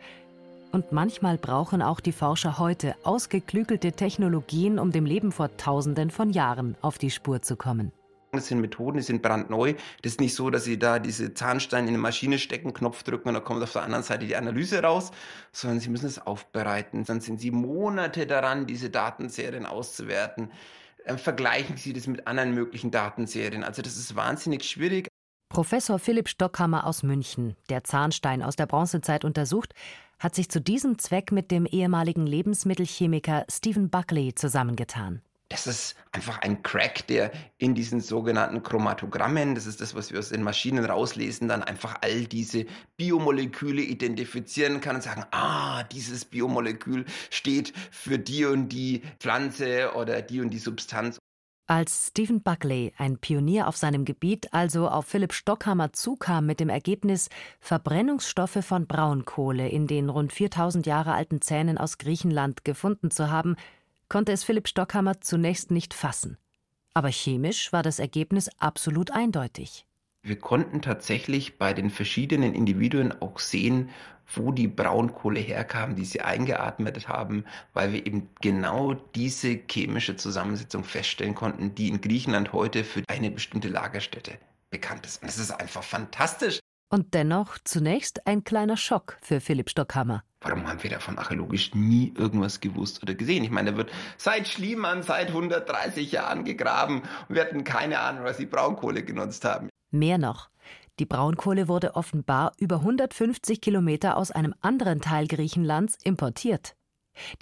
Und 0.72 0.90
manchmal 0.90 1.38
brauchen 1.38 1.82
auch 1.82 2.00
die 2.00 2.10
Forscher 2.10 2.58
heute 2.58 2.96
ausgeklügelte 3.04 3.92
Technologien, 3.92 4.80
um 4.80 4.90
dem 4.90 5.06
Leben 5.06 5.30
vor 5.30 5.56
Tausenden 5.56 6.10
von 6.10 6.30
Jahren 6.30 6.76
auf 6.82 6.98
die 6.98 7.10
Spur 7.10 7.42
zu 7.42 7.54
kommen. 7.54 7.92
Das 8.36 8.46
sind 8.46 8.60
Methoden, 8.60 8.98
die 8.98 9.02
sind 9.02 9.22
brandneu. 9.22 9.74
Das 10.02 10.12
ist 10.12 10.20
nicht 10.20 10.34
so, 10.34 10.50
dass 10.50 10.64
sie 10.64 10.78
da 10.78 10.98
diese 10.98 11.34
Zahnsteine 11.34 11.88
in 11.88 11.94
eine 11.94 12.02
Maschine 12.02 12.38
stecken, 12.38 12.72
Knopf 12.72 13.02
drücken 13.02 13.28
und 13.28 13.34
dann 13.34 13.44
kommt 13.44 13.62
auf 13.62 13.72
der 13.72 13.82
anderen 13.82 14.04
Seite 14.04 14.26
die 14.26 14.36
Analyse 14.36 14.82
raus, 14.82 15.10
sondern 15.52 15.80
sie 15.80 15.90
müssen 15.90 16.06
es 16.06 16.18
aufbereiten. 16.18 17.04
Dann 17.04 17.20
sind 17.20 17.40
sie 17.40 17.50
Monate 17.50 18.26
daran, 18.26 18.66
diese 18.66 18.90
Datenserien 18.90 19.66
auszuwerten. 19.66 20.50
Ähm, 21.06 21.18
vergleichen 21.18 21.76
Sie 21.76 21.92
das 21.92 22.06
mit 22.06 22.26
anderen 22.26 22.54
möglichen 22.54 22.90
Datenserien. 22.90 23.62
Also 23.62 23.82
das 23.82 23.96
ist 23.96 24.16
wahnsinnig 24.16 24.64
schwierig. 24.64 25.08
Professor 25.50 25.98
Philipp 25.98 26.28
Stockhammer 26.28 26.86
aus 26.86 27.02
München, 27.02 27.56
der 27.68 27.84
Zahnstein 27.84 28.42
aus 28.42 28.56
der 28.56 28.66
Bronzezeit 28.66 29.24
untersucht, 29.24 29.74
hat 30.18 30.34
sich 30.34 30.48
zu 30.48 30.60
diesem 30.60 30.98
Zweck 30.98 31.32
mit 31.32 31.50
dem 31.50 31.66
ehemaligen 31.66 32.26
Lebensmittelchemiker 32.26 33.44
Stephen 33.50 33.90
Buckley 33.90 34.34
zusammengetan 34.34 35.22
das 35.54 35.66
ist 35.66 35.96
einfach 36.12 36.38
ein 36.38 36.62
Crack, 36.62 37.06
der 37.06 37.30
in 37.58 37.74
diesen 37.74 38.00
sogenannten 38.00 38.62
Chromatogrammen, 38.62 39.54
das 39.54 39.66
ist 39.66 39.80
das, 39.80 39.94
was 39.94 40.12
wir 40.12 40.18
aus 40.18 40.30
den 40.30 40.42
Maschinen 40.42 40.84
rauslesen, 40.84 41.48
dann 41.48 41.62
einfach 41.62 41.96
all 42.00 42.24
diese 42.24 42.66
Biomoleküle 42.96 43.82
identifizieren 43.82 44.80
kann 44.80 44.96
und 44.96 45.02
sagen, 45.02 45.24
ah, 45.30 45.84
dieses 45.84 46.24
Biomolekül 46.24 47.04
steht 47.30 47.72
für 47.90 48.18
die 48.18 48.44
und 48.44 48.68
die 48.70 49.02
Pflanze 49.20 49.92
oder 49.94 50.22
die 50.22 50.40
und 50.40 50.50
die 50.50 50.58
Substanz. 50.58 51.18
Als 51.66 52.08
Stephen 52.08 52.42
Buckley, 52.42 52.92
ein 52.98 53.16
Pionier 53.16 53.68
auf 53.68 53.78
seinem 53.78 54.04
Gebiet, 54.04 54.52
also 54.52 54.86
auf 54.86 55.06
Philipp 55.06 55.32
Stockhammer 55.32 55.94
zukam 55.94 56.44
mit 56.44 56.60
dem 56.60 56.68
Ergebnis, 56.68 57.30
Verbrennungsstoffe 57.58 58.62
von 58.62 58.86
Braunkohle 58.86 59.70
in 59.70 59.86
den 59.86 60.10
rund 60.10 60.34
4000 60.34 60.84
Jahre 60.84 61.14
alten 61.14 61.40
Zähnen 61.40 61.78
aus 61.78 61.96
Griechenland 61.96 62.66
gefunden 62.66 63.10
zu 63.10 63.30
haben, 63.30 63.56
konnte 64.14 64.30
es 64.30 64.44
Philipp 64.44 64.68
Stockhammer 64.68 65.20
zunächst 65.20 65.72
nicht 65.72 65.92
fassen. 65.92 66.38
Aber 66.94 67.08
chemisch 67.08 67.72
war 67.72 67.82
das 67.82 67.98
Ergebnis 67.98 68.48
absolut 68.60 69.10
eindeutig. 69.10 69.86
Wir 70.22 70.38
konnten 70.38 70.82
tatsächlich 70.82 71.58
bei 71.58 71.72
den 71.72 71.90
verschiedenen 71.90 72.54
Individuen 72.54 73.10
auch 73.20 73.40
sehen, 73.40 73.90
wo 74.32 74.52
die 74.52 74.68
Braunkohle 74.68 75.40
herkam, 75.40 75.96
die 75.96 76.04
sie 76.04 76.20
eingeatmet 76.20 77.08
haben, 77.08 77.44
weil 77.72 77.92
wir 77.92 78.06
eben 78.06 78.28
genau 78.40 78.94
diese 78.94 79.58
chemische 79.68 80.14
Zusammensetzung 80.14 80.84
feststellen 80.84 81.34
konnten, 81.34 81.74
die 81.74 81.88
in 81.88 82.00
Griechenland 82.00 82.52
heute 82.52 82.84
für 82.84 83.02
eine 83.08 83.32
bestimmte 83.32 83.66
Lagerstätte 83.66 84.38
bekannt 84.70 85.06
ist. 85.06 85.22
Und 85.22 85.28
das 85.28 85.38
ist 85.38 85.50
einfach 85.50 85.82
fantastisch. 85.82 86.60
Und 86.88 87.14
dennoch 87.14 87.58
zunächst 87.64 88.26
ein 88.26 88.44
kleiner 88.44 88.76
Schock 88.76 89.16
für 89.22 89.40
Philipp 89.40 89.70
Stockhammer. 89.70 90.22
Warum 90.40 90.68
haben 90.68 90.82
wir 90.82 90.90
davon 90.90 91.18
archäologisch 91.18 91.74
nie 91.74 92.12
irgendwas 92.16 92.60
gewusst 92.60 93.02
oder 93.02 93.14
gesehen? 93.14 93.44
Ich 93.44 93.50
meine, 93.50 93.72
da 93.72 93.76
wird 93.78 93.90
seit 94.18 94.46
Schliemann 94.46 95.02
seit 95.02 95.28
130 95.28 96.12
Jahren 96.12 96.44
gegraben 96.44 97.02
und 97.28 97.34
wir 97.34 97.42
hatten 97.42 97.64
keine 97.64 98.00
Ahnung, 98.00 98.24
was 98.24 98.36
die 98.36 98.46
Braunkohle 98.46 99.02
genutzt 99.02 99.44
haben. 99.44 99.70
Mehr 99.90 100.18
noch. 100.18 100.50
Die 100.98 101.06
Braunkohle 101.06 101.66
wurde 101.66 101.96
offenbar 101.96 102.52
über 102.58 102.76
150 102.76 103.60
Kilometer 103.60 104.16
aus 104.16 104.30
einem 104.30 104.54
anderen 104.60 105.00
Teil 105.00 105.26
Griechenlands 105.26 105.96
importiert. 106.04 106.76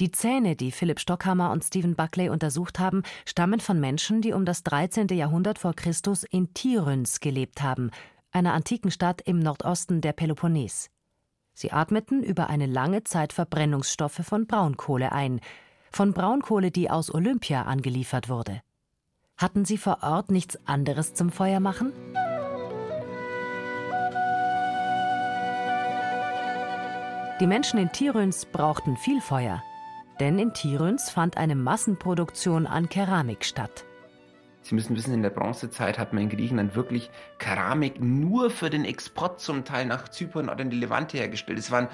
Die 0.01 0.11
Zähne, 0.11 0.55
die 0.55 0.71
Philipp 0.71 1.01
Stockhammer 1.01 1.51
und 1.51 1.65
Stephen 1.65 1.95
Buckley 1.95 2.29
untersucht 2.29 2.79
haben, 2.79 3.03
stammen 3.25 3.61
von 3.61 3.81
Menschen, 3.81 4.21
die 4.21 4.33
um 4.33 4.45
das 4.45 4.63
13. 4.63 5.09
Jahrhundert 5.09 5.59
vor 5.59 5.75
Christus 5.75 6.25
in 6.25 6.53
Tiryns 6.55 7.21
gelebt 7.21 7.63
haben, 7.63 7.91
einer 8.33 8.55
antiken 8.55 8.91
Stadt 8.91 9.21
im 9.21 9.39
Nordosten 9.39 10.01
der 10.01 10.13
Peloponnes. 10.13 10.91
Sie 11.55 11.71
atmeten 11.71 12.23
über 12.23 12.49
eine 12.49 12.67
lange 12.67 13.05
Zeit 13.05 13.33
Verbrennungsstoffe 13.33 14.23
von 14.25 14.47
Braunkohle 14.47 15.13
ein, 15.13 15.41
von 15.91 16.13
Braunkohle, 16.13 16.71
die 16.71 16.91
aus 16.91 17.13
Olympia 17.15 17.63
angeliefert 17.63 18.29
wurde. 18.29 18.63
Hatten 19.37 19.65
sie 19.65 19.77
vor 19.77 19.99
Ort 20.03 20.31
nichts 20.31 20.59
anderes 20.67 21.15
zum 21.15 21.31
Feuer 21.31 21.61
machen? 21.61 21.93
Die 27.41 27.47
Menschen 27.47 27.79
in 27.79 27.91
Tiröns 27.91 28.47
brauchten 28.47 28.97
viel 28.97 29.21
Feuer, 29.21 29.63
denn 30.21 30.39
in 30.39 30.55
Tiröns 30.55 31.11
fand 31.11 31.37
eine 31.37 31.57
Massenproduktion 31.57 32.67
an 32.67 32.89
Keramik 32.89 33.45
statt. 33.45 33.85
Sie 34.63 34.75
müssen 34.77 34.97
wissen, 34.97 35.13
in 35.13 35.23
der 35.23 35.31
Bronzezeit 35.31 35.99
hat 35.99 36.13
man 36.13 36.23
in 36.23 36.29
Griechenland 36.29 36.77
wirklich 36.77 37.11
Keramik 37.39 38.01
nur 38.01 38.49
für 38.49 38.71
den 38.71 38.85
Export 38.85 39.41
zum 39.41 39.65
Teil 39.65 39.87
nach 39.87 40.09
Zypern 40.09 40.49
oder 40.49 40.61
in 40.61 40.71
die 40.71 40.79
Levante 40.79 41.19
hergestellt. 41.19 41.59
Es 41.59 41.73
waren 41.73 41.89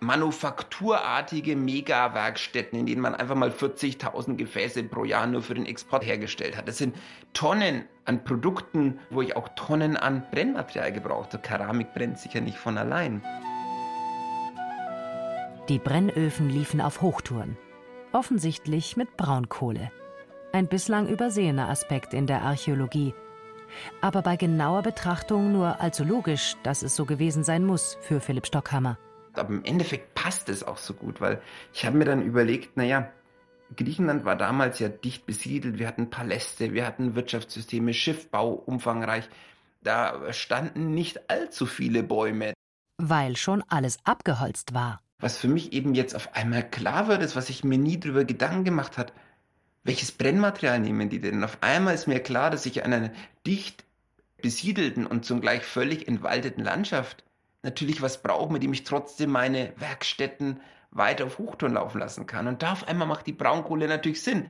manufakturartige 0.00 1.56
Megawerkstätten, 1.56 2.78
in 2.78 2.86
denen 2.86 3.00
man 3.00 3.14
einfach 3.14 3.34
mal 3.34 3.48
40.000 3.48 4.36
Gefäße 4.36 4.84
pro 4.84 5.04
Jahr 5.04 5.26
nur 5.26 5.42
für 5.42 5.54
den 5.54 5.64
Export 5.64 6.04
hergestellt 6.04 6.56
hat. 6.56 6.68
Das 6.68 6.76
sind 6.76 6.94
Tonnen 7.32 7.84
an 8.04 8.22
Produkten, 8.24 8.98
wo 9.08 9.22
ich 9.22 9.34
auch 9.34 9.48
Tonnen 9.56 9.96
an 9.96 10.22
Brennmaterial 10.30 10.92
gebraucht 10.92 11.32
habe. 11.32 11.42
Keramik 11.42 11.94
brennt 11.94 12.18
sicher 12.18 12.42
nicht 12.42 12.58
von 12.58 12.76
allein. 12.76 13.22
Die 15.70 15.78
Brennöfen 15.78 16.50
liefen 16.50 16.80
auf 16.80 17.00
Hochtouren. 17.00 17.56
Offensichtlich 18.12 18.96
mit 18.96 19.16
Braunkohle. 19.16 19.90
Ein 20.56 20.68
bislang 20.68 21.06
übersehener 21.06 21.68
Aspekt 21.68 22.14
in 22.14 22.26
der 22.26 22.40
Archäologie. 22.40 23.12
Aber 24.00 24.22
bei 24.22 24.36
genauer 24.36 24.80
Betrachtung 24.80 25.52
nur 25.52 25.82
allzu 25.82 26.02
logisch, 26.02 26.56
dass 26.62 26.80
es 26.80 26.96
so 26.96 27.04
gewesen 27.04 27.44
sein 27.44 27.62
muss 27.62 27.98
für 28.00 28.22
Philipp 28.22 28.46
Stockhammer. 28.46 28.96
Aber 29.34 29.50
im 29.50 29.66
Endeffekt 29.66 30.14
passt 30.14 30.48
es 30.48 30.62
auch 30.62 30.78
so 30.78 30.94
gut, 30.94 31.20
weil 31.20 31.42
ich 31.74 31.84
habe 31.84 31.98
mir 31.98 32.06
dann 32.06 32.22
überlegt, 32.22 32.78
naja, 32.78 33.12
Griechenland 33.76 34.24
war 34.24 34.34
damals 34.34 34.78
ja 34.78 34.88
dicht 34.88 35.26
besiedelt, 35.26 35.78
wir 35.78 35.86
hatten 35.86 36.08
Paläste, 36.08 36.72
wir 36.72 36.86
hatten 36.86 37.14
Wirtschaftssysteme, 37.14 37.92
Schiffbau 37.92 38.52
umfangreich. 38.52 39.28
Da 39.82 40.32
standen 40.32 40.94
nicht 40.94 41.28
allzu 41.28 41.66
viele 41.66 42.02
Bäume. 42.02 42.54
Weil 42.96 43.36
schon 43.36 43.62
alles 43.68 43.98
abgeholzt 44.04 44.72
war 44.72 45.02
was 45.18 45.38
für 45.38 45.48
mich 45.48 45.72
eben 45.72 45.94
jetzt 45.94 46.14
auf 46.14 46.34
einmal 46.34 46.68
klar 46.68 47.08
wird, 47.08 47.22
ist, 47.22 47.36
was 47.36 47.48
ich 47.48 47.64
mir 47.64 47.78
nie 47.78 47.98
drüber 47.98 48.24
Gedanken 48.24 48.64
gemacht 48.64 48.98
hat. 48.98 49.12
Welches 49.86 50.10
Brennmaterial 50.10 50.80
nehmen 50.80 51.10
die 51.10 51.20
denn? 51.20 51.44
Auf 51.44 51.58
einmal 51.60 51.94
ist 51.94 52.08
mir 52.08 52.18
klar, 52.18 52.50
dass 52.50 52.66
ich 52.66 52.84
an 52.84 52.92
einer 52.92 53.12
dicht 53.46 53.84
besiedelten 54.42 55.06
und 55.06 55.24
zugleich 55.24 55.62
völlig 55.62 56.08
entwaldeten 56.08 56.64
Landschaft 56.64 57.22
natürlich 57.62 58.02
was 58.02 58.20
brauche, 58.20 58.52
mit 58.52 58.64
dem 58.64 58.72
ich 58.72 58.82
trotzdem 58.82 59.30
meine 59.30 59.72
Werkstätten 59.76 60.60
weiter 60.90 61.26
auf 61.26 61.38
Hochtouren 61.38 61.74
laufen 61.74 62.00
lassen 62.00 62.26
kann. 62.26 62.48
Und 62.48 62.64
da 62.64 62.72
auf 62.72 62.88
einmal 62.88 63.06
macht 63.06 63.28
die 63.28 63.32
Braunkohle 63.32 63.86
natürlich 63.86 64.22
Sinn. 64.22 64.48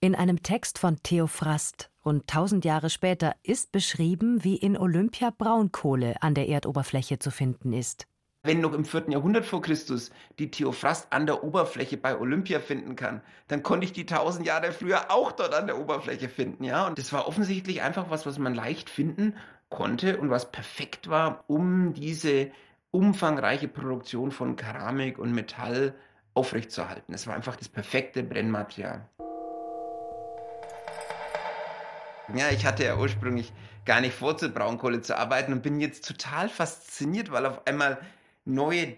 In 0.00 0.14
einem 0.14 0.42
Text 0.42 0.78
von 0.78 1.02
Theophrast, 1.02 1.90
rund 2.04 2.24
1000 2.30 2.66
Jahre 2.66 2.90
später, 2.90 3.36
ist 3.42 3.72
beschrieben, 3.72 4.44
wie 4.44 4.56
in 4.56 4.76
Olympia 4.76 5.30
Braunkohle 5.30 6.16
an 6.20 6.34
der 6.34 6.50
Erdoberfläche 6.50 7.18
zu 7.18 7.30
finden 7.30 7.72
ist. 7.72 8.06
Wenn 8.44 8.60
noch 8.60 8.74
im 8.74 8.84
4. 8.84 9.04
Jahrhundert 9.08 9.46
vor 9.46 9.62
Christus 9.62 10.10
die 10.38 10.50
Theophrast 10.50 11.10
an 11.14 11.24
der 11.24 11.42
Oberfläche 11.42 11.96
bei 11.96 12.18
Olympia 12.18 12.60
finden 12.60 12.94
kann, 12.94 13.22
dann 13.48 13.62
konnte 13.62 13.86
ich 13.86 13.94
die 13.94 14.04
tausend 14.04 14.46
Jahre 14.46 14.70
früher 14.72 15.10
auch 15.10 15.32
dort 15.32 15.54
an 15.54 15.66
der 15.66 15.78
Oberfläche 15.78 16.28
finden, 16.28 16.62
ja. 16.62 16.86
Und 16.86 16.98
das 16.98 17.10
war 17.14 17.26
offensichtlich 17.26 17.80
einfach 17.80 18.10
was, 18.10 18.26
was 18.26 18.38
man 18.38 18.54
leicht 18.54 18.90
finden 18.90 19.34
konnte 19.70 20.18
und 20.18 20.28
was 20.28 20.52
perfekt 20.52 21.08
war, 21.08 21.44
um 21.46 21.94
diese 21.94 22.50
umfangreiche 22.90 23.66
Produktion 23.66 24.30
von 24.30 24.56
Keramik 24.56 25.18
und 25.18 25.32
Metall 25.32 25.94
aufrechtzuerhalten. 26.34 27.14
Es 27.14 27.26
war 27.26 27.34
einfach 27.34 27.56
das 27.56 27.70
perfekte 27.70 28.22
Brennmaterial. 28.22 29.08
Ja, 32.34 32.50
ich 32.50 32.66
hatte 32.66 32.84
ja 32.84 32.98
ursprünglich 32.98 33.54
gar 33.86 34.02
nicht 34.02 34.14
vor, 34.14 34.36
zur 34.36 34.50
Braunkohle 34.50 35.00
zu 35.00 35.16
arbeiten 35.16 35.54
und 35.54 35.62
bin 35.62 35.80
jetzt 35.80 36.06
total 36.06 36.50
fasziniert, 36.50 37.32
weil 37.32 37.46
auf 37.46 37.66
einmal 37.66 37.98
neue 38.44 38.96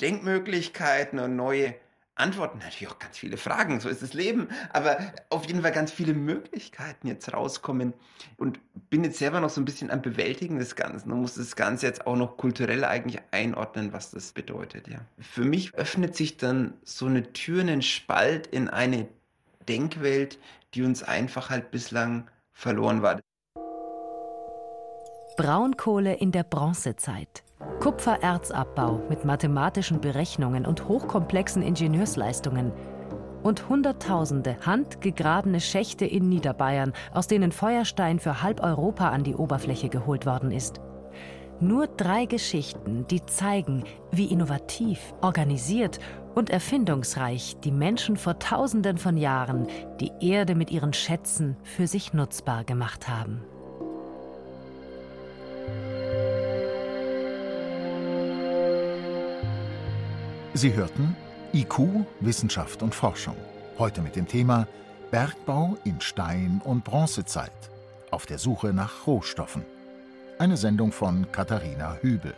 Denkmöglichkeiten 0.00 1.18
und 1.18 1.36
neue 1.36 1.74
Antworten, 2.16 2.58
natürlich 2.58 2.88
auch 2.88 2.98
ganz 3.00 3.18
viele 3.18 3.36
Fragen, 3.36 3.80
so 3.80 3.88
ist 3.88 4.02
das 4.02 4.14
Leben, 4.14 4.48
aber 4.72 4.98
auf 5.30 5.46
jeden 5.46 5.62
Fall 5.62 5.72
ganz 5.72 5.90
viele 5.90 6.14
Möglichkeiten 6.14 7.08
jetzt 7.08 7.32
rauskommen 7.32 7.92
und 8.36 8.60
bin 8.88 9.02
jetzt 9.02 9.18
selber 9.18 9.40
noch 9.40 9.50
so 9.50 9.60
ein 9.60 9.64
bisschen 9.64 9.90
am 9.90 10.00
Bewältigen 10.00 10.60
des 10.60 10.76
Ganzen 10.76 11.10
und 11.10 11.22
muss 11.22 11.34
das 11.34 11.56
Ganze 11.56 11.86
jetzt 11.86 12.06
auch 12.06 12.14
noch 12.14 12.36
kulturell 12.36 12.84
eigentlich 12.84 13.20
einordnen, 13.32 13.92
was 13.92 14.12
das 14.12 14.32
bedeutet, 14.32 14.86
ja. 14.86 15.00
Für 15.18 15.44
mich 15.44 15.74
öffnet 15.74 16.14
sich 16.14 16.36
dann 16.36 16.74
so 16.84 17.06
eine 17.06 17.32
Tür, 17.32 17.62
einen 17.62 17.82
Spalt 17.82 18.46
in 18.46 18.68
eine 18.68 19.08
Denkwelt, 19.68 20.38
die 20.74 20.84
uns 20.84 21.02
einfach 21.02 21.50
halt 21.50 21.72
bislang 21.72 22.30
verloren 22.52 23.02
war. 23.02 23.20
Braunkohle 25.36 26.14
in 26.14 26.30
der 26.30 26.44
Bronzezeit. 26.44 27.43
Kupfererzabbau 27.80 29.02
mit 29.08 29.24
mathematischen 29.24 30.00
Berechnungen 30.00 30.66
und 30.66 30.88
hochkomplexen 30.88 31.62
Ingenieursleistungen 31.62 32.72
und 33.42 33.68
Hunderttausende 33.68 34.56
handgegrabene 34.64 35.60
Schächte 35.60 36.06
in 36.06 36.28
Niederbayern, 36.28 36.92
aus 37.12 37.26
denen 37.26 37.52
Feuerstein 37.52 38.18
für 38.18 38.42
halb 38.42 38.62
Europa 38.62 39.10
an 39.10 39.22
die 39.22 39.34
Oberfläche 39.34 39.90
geholt 39.90 40.26
worden 40.26 40.50
ist. 40.50 40.80
Nur 41.60 41.86
drei 41.86 42.24
Geschichten, 42.24 43.06
die 43.08 43.24
zeigen, 43.26 43.84
wie 44.10 44.26
innovativ, 44.26 45.14
organisiert 45.20 46.00
und 46.34 46.50
erfindungsreich 46.50 47.56
die 47.62 47.70
Menschen 47.70 48.16
vor 48.16 48.38
Tausenden 48.38 48.98
von 48.98 49.16
Jahren 49.16 49.68
die 50.00 50.10
Erde 50.20 50.54
mit 50.54 50.72
ihren 50.72 50.92
Schätzen 50.92 51.56
für 51.62 51.86
sich 51.86 52.12
nutzbar 52.12 52.64
gemacht 52.64 53.08
haben. 53.08 53.44
Sie 60.56 60.72
hörten 60.72 61.16
IQ, 61.52 62.06
Wissenschaft 62.20 62.84
und 62.84 62.94
Forschung. 62.94 63.34
Heute 63.76 64.00
mit 64.00 64.14
dem 64.14 64.28
Thema 64.28 64.68
Bergbau 65.10 65.76
in 65.82 66.00
Stein- 66.00 66.62
und 66.64 66.84
Bronzezeit. 66.84 67.50
Auf 68.12 68.24
der 68.24 68.38
Suche 68.38 68.72
nach 68.72 69.08
Rohstoffen. 69.08 69.64
Eine 70.38 70.56
Sendung 70.56 70.92
von 70.92 71.26
Katharina 71.32 71.96
Hübel. 72.00 72.34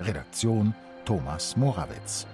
Redaktion 0.00 0.74
Thomas 1.04 1.56
Morawitz. 1.56 2.26